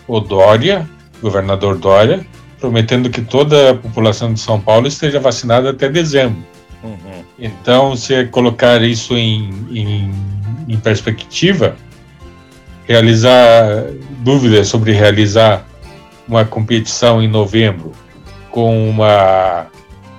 o 0.08 0.20
Dória, 0.20 0.90
governador 1.22 1.78
Dória, 1.78 2.26
prometendo 2.60 3.10
que 3.10 3.22
toda 3.22 3.72
a 3.72 3.76
população 3.76 4.34
de 4.34 4.40
São 4.40 4.60
Paulo 4.60 4.88
esteja 4.88 5.20
vacinada 5.20 5.70
até 5.70 5.88
dezembro. 5.90 6.44
Uhum. 6.84 7.24
Então, 7.38 7.96
se 7.96 8.26
colocar 8.26 8.82
isso 8.82 9.16
em, 9.16 9.50
em, 9.72 10.12
em 10.68 10.78
perspectiva, 10.78 11.76
realizar 12.86 13.86
dúvidas 14.20 14.68
sobre 14.68 14.92
realizar 14.92 15.66
uma 16.28 16.46
competição 16.46 17.22
em 17.22 17.28
novembro 17.28 17.92
com 18.50 18.90
uma, 18.90 19.68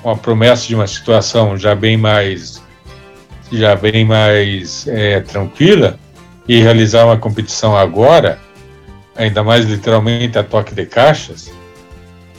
uma 0.02 0.16
promessa 0.16 0.66
de 0.66 0.74
uma 0.74 0.86
situação 0.86 1.56
já 1.56 1.74
bem 1.74 1.96
mais 1.96 2.62
já 3.52 3.76
bem 3.76 4.04
mais 4.04 4.86
é, 4.88 5.20
tranquila 5.20 5.98
e 6.48 6.60
realizar 6.60 7.04
uma 7.06 7.16
competição 7.16 7.76
agora, 7.76 8.38
ainda 9.16 9.42
mais 9.42 9.64
literalmente 9.64 10.38
a 10.38 10.42
toque 10.42 10.74
de 10.74 10.84
caixas, 10.86 11.52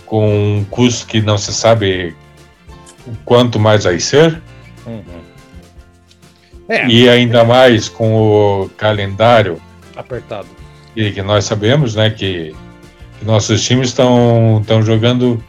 com 0.05 0.57
um 0.57 0.65
custo 0.65 1.07
que 1.07 1.21
não 1.21 1.37
se 1.37 1.53
sabe 1.53 2.15
quanto 3.23 3.59
mais 3.59 3.83
vai 3.83 3.99
ser, 3.99 4.41
uhum. 4.85 5.03
é. 6.69 6.87
e 6.87 7.09
ainda 7.09 7.43
mais 7.43 7.89
com 7.89 8.15
o 8.15 8.69
calendário 8.69 9.59
apertado. 9.95 10.47
E 10.95 11.11
que 11.11 11.21
nós 11.21 11.45
sabemos, 11.45 11.95
né, 11.95 12.09
que, 12.09 12.53
que 12.53 12.57
nossos 13.23 13.63
times 13.63 13.89
estão 13.89 14.63
jogando 14.83 15.43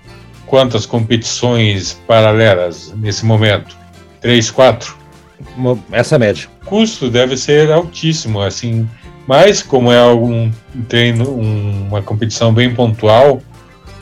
quantas 0.46 0.87
competições 0.87 2.00
paralelas 2.07 2.92
nesse 2.96 3.24
momento? 3.24 3.76
Três, 4.20 4.50
quatro? 4.50 4.96
Essa 5.92 6.18
média. 6.18 6.48
O 6.62 6.66
custo 6.66 7.11
deve 7.11 7.37
ser 7.37 7.70
altíssimo, 7.70 8.40
assim, 8.40 8.88
mas 9.26 9.62
como 9.62 9.90
é 9.92 9.98
algum 9.98 10.50
treino, 10.88 11.31
um, 11.31 11.88
uma 11.88 12.02
competição 12.02 12.52
bem 12.52 12.74
pontual, 12.74 13.42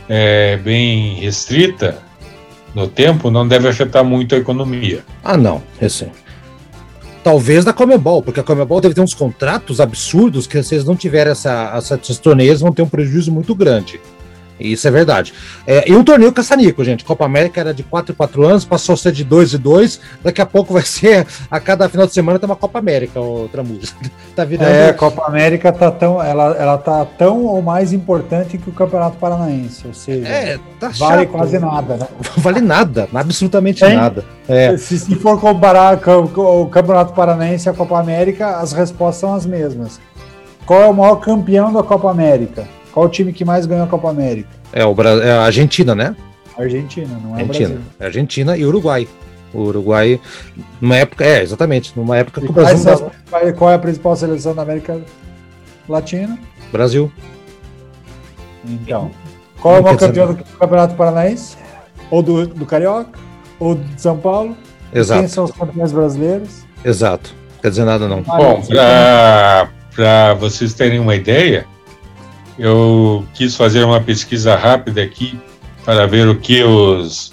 é, 0.09 0.57
bem 0.59 1.15
restrita 1.17 1.99
no 2.75 2.89
tempo, 2.89 3.31
não 3.31 3.47
deve 3.47 3.69
afetar 3.69 4.05
muito 4.05 4.35
a 4.35 4.39
economia. 4.39 5.05
Ah, 5.23 5.37
não, 5.37 5.63
esse 5.81 6.09
talvez 7.25 7.65
da 7.65 7.73
Comebol, 7.73 8.23
porque 8.23 8.39
a 8.39 8.43
Comebol 8.43 8.83
deve 8.83 8.95
ter 8.95 9.01
uns 9.01 9.15
contratos 9.15 9.81
absurdos 9.81 10.47
que 10.47 10.63
se 10.63 10.75
eles 10.75 10.85
não 10.85 10.95
tiverem 10.95 11.33
essa, 11.33 11.73
essa, 11.75 11.97
torneios 12.19 12.61
vão 12.61 12.71
ter 12.71 12.83
um 12.83 12.89
prejuízo 12.89 13.33
muito 13.33 13.55
grande. 13.55 13.99
Isso 14.73 14.89
é 14.89 14.91
verdade. 14.91 15.33
É, 15.67 15.91
e 15.91 15.95
um 15.95 16.03
torneio 16.03 16.33
caçanico, 16.33 16.83
gente. 16.83 17.05
Copa 17.05 17.25
América 17.25 17.61
era 17.61 17.75
de 17.75 17.83
4 17.83 18.13
em 18.13 18.17
4 18.17 18.47
anos, 18.47 18.65
passou 18.65 18.95
a 18.95 18.97
ser 18.97 19.13
de 19.13 19.25
2 19.25 19.55
e 19.55 19.59
2. 19.59 20.01
Daqui 20.23 20.41
a 20.41 20.47
pouco 20.47 20.73
vai 20.73 20.83
ser, 20.87 21.27
a 21.51 21.61
cada 21.61 21.89
final 21.89 22.07
de 22.07 22.15
semana 22.15 22.39
tem 22.39 22.49
uma 22.49 22.57
Copa 22.57 22.79
América, 22.79 23.21
o 23.21 23.49
Tramujas. 23.49 23.95
tá 24.35 24.45
virando... 24.45 24.69
É, 24.69 24.91
a 24.91 24.95
Copa 24.95 25.27
América 25.27 25.73
tá 25.73 25.91
tão, 25.91 26.23
ela, 26.23 26.57
ela 26.57 26.79
tá 26.79 27.05
tão 27.05 27.45
ou 27.45 27.63
mais 27.63 27.93
importante 27.93 28.59
que 28.59 28.71
o 28.71 28.73
Campeonato 28.73 29.17
Paranaense. 29.19 29.87
Ou 29.87 29.95
seja, 29.95 30.27
é, 30.27 30.59
tá 30.81 30.89
vale 30.89 31.23
chato. 31.23 31.33
quase 31.33 31.59
nada, 31.59 31.97
né? 31.97 32.07
vale 32.39 32.61
nada, 32.61 33.09
absolutamente 33.15 33.85
nada. 33.85 34.25
É. 34.49 34.77
Se, 34.77 34.99
se 34.99 35.15
for 35.17 35.41
comparar 35.41 35.99
o 36.07 36.67
Campeonato 36.67 37.13
Paranaense 37.13 37.69
e 37.69 37.71
a 37.71 37.73
Copa 37.75 37.99
América, 37.99 38.59
as 38.59 38.73
respostas 38.73 39.21
são 39.21 39.35
as 39.35 39.47
mesmas. 39.47 40.01
Qual 40.67 40.81
é 40.81 40.87
o 40.87 40.95
maior 40.95 41.17
campeão 41.17 41.73
da 41.73 41.83
Copa 41.83 42.11
América? 42.11 42.67
Qual 42.95 43.07
o 43.07 43.09
time 43.09 43.33
que 43.33 43.45
mais 43.45 43.67
ganhou 43.67 43.85
a 43.85 43.89
Copa 43.89 44.09
América? 44.09 44.49
É, 44.73 44.85
o 44.85 44.95
Bra... 44.95 45.11
é 45.11 45.33
a 45.33 45.43
Argentina, 45.43 45.97
né? 45.97 46.15
Argentina, 46.57 47.21
não 47.21 47.37
é 47.37 47.41
Argentina. 47.41 47.69
Brasil. 47.69 47.85
É 47.99 48.05
Argentina 48.05 48.57
e 48.57 48.65
Uruguai. 48.65 49.09
O 49.53 49.63
Uruguai, 49.63 50.21
numa 50.81 50.97
época, 50.97 51.25
é, 51.25 51.43
exatamente, 51.43 51.93
numa 51.97 52.17
época 52.17 52.41
que 52.41 52.49
o 52.49 52.53
Brasil. 52.53 52.85
Dava... 52.85 53.53
Qual 53.53 53.69
é 53.69 53.75
a 53.75 53.79
principal 53.81 54.15
seleção 54.15 54.55
da 54.55 54.63
América 54.63 55.01
Latina? 55.89 56.39
Brasil. 56.71 57.11
Então. 58.65 59.11
Qual 59.61 59.75
é 59.75 59.81
o 59.81 59.83
maior 59.83 59.99
campeão 59.99 60.33
do 60.33 60.45
Campeonato 60.45 60.95
Paranaense? 60.95 61.57
Ou 62.13 62.23
do, 62.23 62.47
do 62.47 62.65
Carioca? 62.65 63.19
Ou 63.59 63.75
de 63.75 64.01
São 64.01 64.17
Paulo? 64.17 64.57
Exato. 64.93 65.21
Quem 65.21 65.29
são 65.29 65.45
os 65.45 65.51
campeões 65.51 65.91
brasileiros? 65.91 66.65
Exato. 66.85 67.35
Quer 67.61 67.71
dizer 67.71 67.85
nada, 67.85 68.07
não. 68.07 68.23
Bom, 68.23 68.63
para 69.97 70.35
vocês 70.35 70.75
terem 70.75 71.01
uma 71.01 71.17
ideia, 71.17 71.67
eu 72.59 73.25
quis 73.35 73.57
fazer 73.57 73.85
uma 73.85 74.01
pesquisa 74.01 74.55
rápida 74.55 75.03
aqui 75.03 75.39
para 75.85 76.07
ver 76.07 76.29
o 76.29 76.37
que 76.37 76.63
os, 76.63 77.33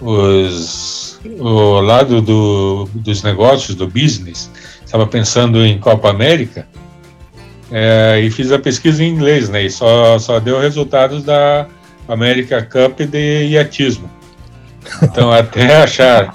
os 0.00 1.06
o 1.38 1.80
lado 1.80 2.20
do, 2.20 2.88
dos 2.94 3.22
negócios, 3.22 3.74
do 3.74 3.86
business, 3.86 4.50
estava 4.84 5.06
pensando 5.06 5.64
em 5.64 5.78
Copa 5.78 6.10
América 6.10 6.66
é, 7.70 8.20
e 8.20 8.30
fiz 8.30 8.52
a 8.52 8.58
pesquisa 8.58 9.02
em 9.02 9.08
inglês, 9.08 9.48
né? 9.48 9.62
E 9.62 9.70
só, 9.70 10.18
só 10.18 10.38
deu 10.38 10.60
resultados 10.60 11.24
da 11.24 11.66
América 12.08 12.62
Cup 12.62 13.00
de 13.00 13.46
iatismo. 13.48 14.08
Então, 15.02 15.32
até 15.32 15.82
achar, 15.82 16.34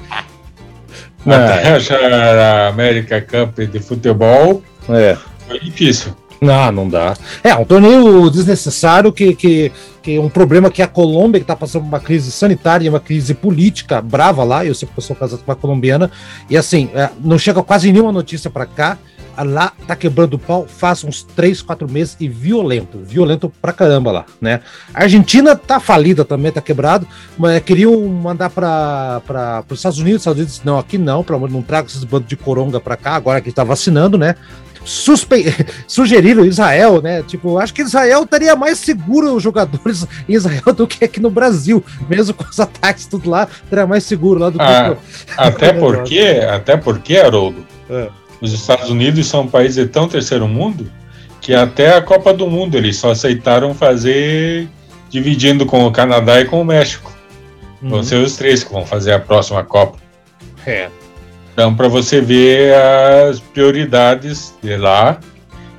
até 1.26 1.74
achar 1.74 2.12
a 2.12 2.68
América 2.68 3.22
Cup 3.22 3.60
de 3.60 3.80
futebol 3.80 4.62
é. 4.90 5.18
foi 5.48 5.60
difícil. 5.60 6.16
Não, 6.44 6.72
não 6.72 6.90
dá. 6.90 7.16
É, 7.44 7.54
um 7.54 7.64
torneio 7.64 8.28
desnecessário 8.32 9.14
que, 9.14 9.36
que, 9.36 9.72
que 10.02 10.18
um 10.18 10.28
problema 10.28 10.72
que 10.72 10.82
a 10.82 10.88
Colômbia, 10.88 11.40
que 11.40 11.44
está 11.44 11.56
passando 11.56 11.84
por 11.84 11.90
uma 11.90 12.00
crise 12.00 12.32
sanitária 12.32 12.90
uma 12.90 13.00
crise 13.00 13.36
política 13.36 14.02
brava 14.02 14.44
lá, 14.44 14.66
eu 14.66 14.74
sempre 14.74 15.00
sou 15.04 15.16
casado 15.16 15.44
com 15.44 15.52
uma 15.52 15.56
colombiana, 15.56 16.10
e 16.50 16.58
assim, 16.58 16.90
é, 16.96 17.12
não 17.24 17.38
chega 17.38 17.62
quase 17.62 17.92
nenhuma 17.92 18.12
notícia 18.12 18.50
para 18.50 18.66
cá, 18.66 18.98
lá 19.38 19.72
tá 19.86 19.96
quebrando 19.96 20.34
o 20.34 20.40
pau 20.40 20.66
faz 20.68 21.04
uns 21.04 21.22
3, 21.22 21.62
4 21.62 21.90
meses 21.90 22.18
e 22.20 22.28
violento, 22.28 22.98
violento 22.98 23.52
pra 23.62 23.72
caramba 23.72 24.12
lá, 24.12 24.26
né? 24.42 24.62
A 24.96 25.04
Argentina 25.04 25.56
tá 25.56 25.80
falida 25.80 26.26
também, 26.26 26.52
tá 26.52 26.60
quebrado, 26.60 27.08
mas 27.38 27.62
queriam 27.64 28.04
mandar 28.08 28.50
para 28.50 29.64
os 29.70 29.78
Estados 29.78 30.00
Unidos, 30.00 30.22
Estados 30.22 30.40
Unidos 30.40 30.62
não, 30.64 30.80
aqui 30.80 30.98
não, 30.98 31.24
pelo 31.24 31.38
amor 31.38 31.52
não 31.52 31.62
traga 31.62 31.88
esses 31.88 32.04
bandos 32.04 32.28
de 32.28 32.36
coronga 32.36 32.80
para 32.80 32.98
cá, 32.98 33.16
agora 33.16 33.42
que 33.42 33.50
está 33.50 33.64
vacinando, 33.64 34.18
né? 34.18 34.36
Suspe... 34.84 35.46
sugeriram 35.88 36.46
Israel, 36.46 37.02
né? 37.02 37.24
Tipo, 37.24 37.58
acho 37.58 37.74
que 37.74 37.82
Israel 37.82 38.24
estaria 38.24 38.56
mais 38.56 38.80
seguro 38.80 39.36
os 39.36 39.44
jogadores 39.44 40.08
em 40.28 40.34
Israel 40.34 40.62
do 40.76 40.88
que 40.88 41.06
aqui 41.06 41.20
no 41.20 41.30
Brasil, 41.30 41.84
mesmo 42.10 42.34
com 42.34 42.44
os 42.44 42.60
ataques 42.60 43.06
tudo 43.06 43.30
lá, 43.30 43.48
estaria 43.64 43.88
mais 43.88 44.04
seguro 44.04 44.40
lá 44.40 44.50
do 44.50 44.58
que 44.58 44.64
ah, 44.64 44.98
até 45.38 45.74
porque, 45.74 46.42
até 46.50 46.78
porque, 46.78 47.18
Haroldo, 47.18 47.66
é. 47.90 48.10
os 48.42 48.54
Estados 48.54 48.90
Unidos 48.90 49.28
são 49.28 49.42
um 49.42 49.48
país 49.48 49.76
de 49.76 49.86
tão 49.86 50.08
terceiro 50.08 50.48
mundo 50.48 50.92
que 51.40 51.54
até 51.56 51.96
a 51.96 52.02
Copa 52.02 52.34
do 52.34 52.48
Mundo 52.48 52.78
eles 52.78 52.98
só 52.98 53.12
aceitaram 53.12 53.74
fazer 53.74 54.70
dividindo 55.10 55.66
com 55.66 55.86
o 55.86 55.92
Canadá 55.92 56.40
e 56.40 56.46
com 56.46 56.62
o 56.62 56.66
México. 56.66 57.12
Uhum. 57.82 57.90
Vão 57.90 58.04
ser 58.04 58.16
os 58.16 58.36
três 58.36 58.64
que 58.64 58.72
vão 58.72 58.86
fazer 58.86 59.14
a 59.14 59.20
próxima 59.20 59.64
Copa. 59.64 59.98
É. 60.66 60.90
Então, 61.54 61.76
para 61.76 61.88
você 61.88 62.22
ver 62.22 62.74
as 62.76 63.40
prioridades 63.40 64.54
de 64.62 64.78
lá 64.78 65.20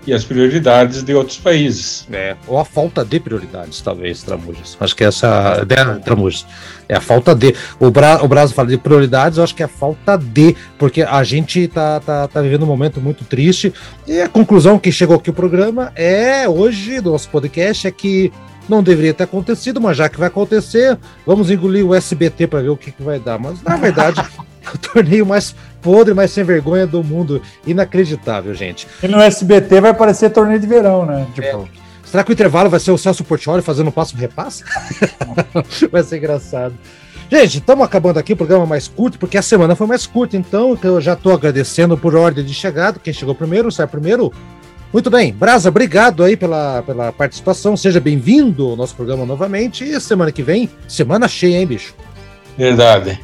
e 0.07 0.13
as 0.13 0.25
prioridades 0.25 1.03
de 1.03 1.15
outros 1.15 1.39
países. 1.39 2.07
É, 2.13 2.37
ou 2.47 2.59
a 2.59 2.65
falta 2.65 3.05
de 3.05 3.21
prioridades, 3.21 3.81
talvez, 3.81 4.23
Tramujas. 4.23 4.77
Acho 4.81 4.97
que 4.97 5.05
essa 5.05 5.65
é 5.69 5.81
a 5.81 5.99
Tramujas. 6.01 6.47
É 6.89 6.97
a 6.97 7.01
falta 7.01 7.35
de. 7.35 7.55
O, 7.79 7.91
Bra, 7.91 8.23
o 8.23 8.29
Brasil 8.29 8.55
fala 8.55 8.69
de 8.69 8.79
prioridades, 8.79 9.39
eu 9.39 9.45
acho 9.45 9.55
que 9.55 9.63
é 9.63 9.67
a 9.67 9.69
falta 9.69 10.19
de, 10.19 10.57
porque 10.79 11.03
a 11.03 11.23
gente 11.23 11.69
tá, 11.69 12.01
tá, 12.01 12.29
tá 12.29 12.43
vivendo 12.43 12.65
um 12.65 12.67
momento 12.67 13.01
muito 13.01 13.25
triste. 13.25 13.73
E 14.07 14.21
a 14.21 14.29
conclusão 14.29 14.79
que 14.79 14.91
chegou 14.91 15.17
aqui 15.17 15.31
o 15.31 15.35
programa 15.35 15.93
é 15.95 16.49
hoje, 16.49 17.01
do 17.01 17.13
nosso 17.13 17.29
podcast, 17.29 17.87
é 17.87 17.91
que 17.91 18.33
não 18.69 18.83
deveria 18.83 19.15
ter 19.15 19.25
acontecido, 19.25 19.81
mas 19.81 19.97
já 19.97 20.09
que 20.09 20.19
vai 20.19 20.29
acontecer, 20.29 20.99
vamos 21.27 21.51
engolir 21.51 21.87
o 21.87 21.95
SBT 21.95 22.47
para 22.47 22.63
ver 22.63 22.71
o 22.71 22.77
que, 22.77 22.93
que 22.93 23.03
vai 23.03 23.19
dar. 23.19 23.39
Mas 23.39 23.63
na 23.63 23.77
verdade, 23.77 24.21
o 24.73 24.79
torneio 24.79 25.27
mais 25.27 25.55
podre, 25.81 26.15
mais 26.15 26.31
sem 26.31 26.45
vergonha 26.45 26.87
do 26.87 27.03
mundo. 27.03 27.43
Inacreditável, 27.67 28.55
gente. 28.55 28.87
E 29.03 29.09
no 29.09 29.21
SBT 29.21 29.81
vai 29.81 29.95
parecer 29.95 30.31
torneio 30.31 30.61
de 30.61 30.67
verão, 30.67 31.05
né? 31.05 31.27
Tipo. 31.35 31.69
É. 31.79 31.83
Será 32.05 32.23
que 32.23 32.31
o 32.31 32.35
intervalo 32.35 32.69
vai 32.69 32.79
ser 32.79 32.91
o 32.91 32.99
Celso 32.99 33.25
Portioli 33.25 33.63
fazendo 33.63 33.89
um 33.89 33.91
passo 33.91 34.15
repasse? 34.15 34.63
vai 35.91 36.03
ser 36.03 36.19
engraçado. 36.19 36.75
Gente, 37.31 37.57
estamos 37.57 37.83
acabando 37.83 38.19
aqui 38.19 38.35
o 38.35 38.37
programa 38.37 38.67
mais 38.67 38.87
curto, 38.87 39.19
porque 39.19 39.39
a 39.39 39.43
semana 39.43 39.75
foi 39.75 39.87
mais 39.87 40.07
curta, 40.07 40.37
então 40.37 40.79
eu 40.83 41.01
já 41.01 41.15
estou 41.15 41.33
agradecendo 41.33 41.97
por 41.97 42.15
ordem 42.15 42.45
de 42.45 42.53
chegada. 42.53 43.01
Quem 43.03 43.15
chegou 43.15 43.35
primeiro, 43.35 43.73
sai 43.73 43.87
primeiro. 43.87 44.31
Muito 44.93 45.09
bem, 45.09 45.33
Brasa, 45.33 45.71
obrigado 45.71 46.23
aí 46.23 46.37
pela, 46.37 46.83
pela 46.83 47.11
participação. 47.13 47.77
Seja 47.77 47.99
bem-vindo 47.99 48.69
ao 48.69 48.77
nosso 48.77 48.95
programa 48.95 49.25
novamente. 49.25 49.85
E 49.85 49.99
semana 49.99 50.31
que 50.31 50.43
vem, 50.43 50.69
semana 50.87 51.27
cheia, 51.27 51.59
hein, 51.59 51.67
bicho? 51.67 51.95
Verdade. 52.59 53.19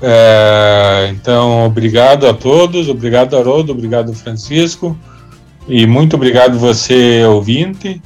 É, 0.00 1.10
então, 1.12 1.66
obrigado 1.66 2.26
a 2.26 2.32
todos, 2.32 2.88
obrigado 2.88 3.36
Haroldo, 3.36 3.72
obrigado 3.72 4.14
Francisco, 4.14 4.96
e 5.66 5.86
muito 5.86 6.14
obrigado 6.14 6.56
você, 6.56 7.24
ouvinte, 7.24 8.00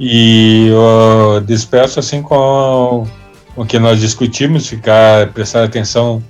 e 0.00 0.68
eu 0.68 1.40
despeço 1.42 2.00
assim 2.00 2.22
com 2.22 3.06
o 3.54 3.66
que 3.66 3.78
nós 3.78 4.00
discutimos, 4.00 4.66
ficar 4.66 5.28
prestar 5.32 5.64
atenção 5.64 6.24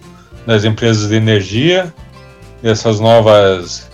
nas 0.44 0.64
empresas 0.64 1.09
de 1.09 1.14
energia, 1.14 1.94
dessas 2.61 2.98
novas 2.98 3.88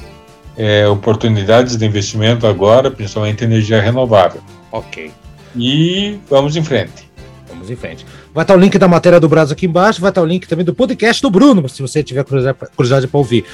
é, 0.57 0.87
oportunidades 0.87 1.77
de 1.77 1.85
investimento 1.85 2.47
agora, 2.47 2.91
principalmente 2.91 3.45
energia 3.45 3.81
renovável. 3.81 4.41
Ok. 4.71 5.11
E 5.57 6.19
vamos 6.29 6.57
em 6.57 6.63
frente. 6.63 7.11
Vamos 7.49 7.71
em 7.71 7.77
frente. 7.77 8.07
Vai 8.35 8.45
estar 8.45 8.55
o 8.55 8.59
link 8.59 8.79
da 8.79 8.89
matéria 8.89 9.21
do 9.21 9.29
Brasil 9.29 9.53
aqui 9.53 9.67
embaixo, 9.67 10.01
vai 10.01 10.11
estar 10.11 10.23
o 10.23 10.27
link 10.27 10.49
também 10.49 10.65
do 10.65 10.75
podcast 10.75 11.21
do 11.21 11.31
Bruno, 11.31 11.69
se 11.69 11.83
você 11.83 12.03
tiver 12.03 12.25
curiosidade 12.25 13.07
para 13.07 13.19
ouvir. 13.19 13.45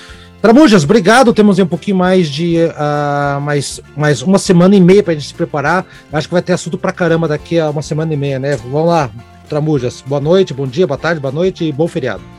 Tramujas, 0.41 0.85
obrigado. 0.85 1.35
Temos 1.35 1.59
um 1.59 1.67
pouquinho 1.67 1.97
mais 1.97 2.29
de 2.29 2.59
uh, 2.59 3.41
mais, 3.41 3.81
mais 3.97 4.23
uma 4.23 4.39
semana 4.39 4.77
e 4.77 4.81
meia 4.81 5.03
para 5.03 5.13
a 5.13 5.17
gente 5.17 5.27
se 5.27 5.35
preparar. 5.35 5.85
Acho 6.13 6.29
que 6.29 6.33
vai 6.33 6.43
ter 6.43 6.53
assunto 6.53 6.79
para 6.79 6.93
caramba 6.93 7.27
daqui 7.27 7.59
a 7.59 7.69
uma 7.71 7.83
semana 7.83 8.15
e 8.15 8.17
meia, 8.17 8.39
né? 8.39 8.57
Vamos 8.57 8.87
lá, 8.87 9.11
Tramujas. 9.49 10.01
Boa 10.07 10.21
noite, 10.21 10.55
bom 10.55 10.67
dia, 10.67 10.87
boa 10.87 10.99
tarde, 10.99 11.21
boa 11.21 11.33
noite 11.33 11.65
e 11.65 11.73
bom 11.73 11.89
feriado. 11.89 12.38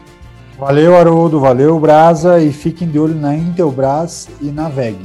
Valeu, 0.59 0.97
Haroldo, 0.97 1.39
valeu, 1.39 1.79
Brasa, 1.79 2.41
e 2.41 2.51
fiquem 2.51 2.89
de 2.89 2.99
olho 2.99 3.15
na 3.15 3.33
Intelbras 3.33 4.27
e 4.41 4.51
na 4.51 4.67
VEG. 4.67 4.99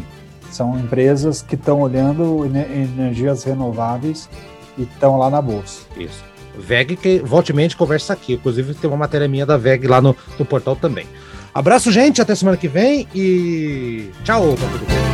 São 0.51 0.77
empresas 0.77 1.43
que 1.43 1.55
estão 1.55 1.81
olhando 1.81 2.45
energias 2.45 3.45
renováveis 3.45 4.29
e 4.77 4.83
estão 4.83 5.17
lá 5.17 5.31
na 5.31 5.41
bolsa. 5.41 5.83
Isso. 5.97 6.25
VEG 6.59 6.97
que 6.97 7.19
voltemente 7.21 7.77
conversa 7.77 8.13
aqui. 8.13 8.35
Inclusive 8.35 8.75
tem 8.75 8.91
uma 8.91 8.97
matéria 8.97 9.29
minha 9.29 9.47
da 9.47 9.57
VEG 9.57 9.87
lá 9.87 10.01
no, 10.01 10.17
no 10.37 10.45
portal 10.45 10.75
também. 10.75 11.07
Abraço, 11.55 11.93
gente, 11.93 12.21
até 12.21 12.35
semana 12.35 12.57
que 12.57 12.67
vem 12.67 13.07
e 13.15 14.11
tchau 14.25 14.43
mundo. 14.43 15.14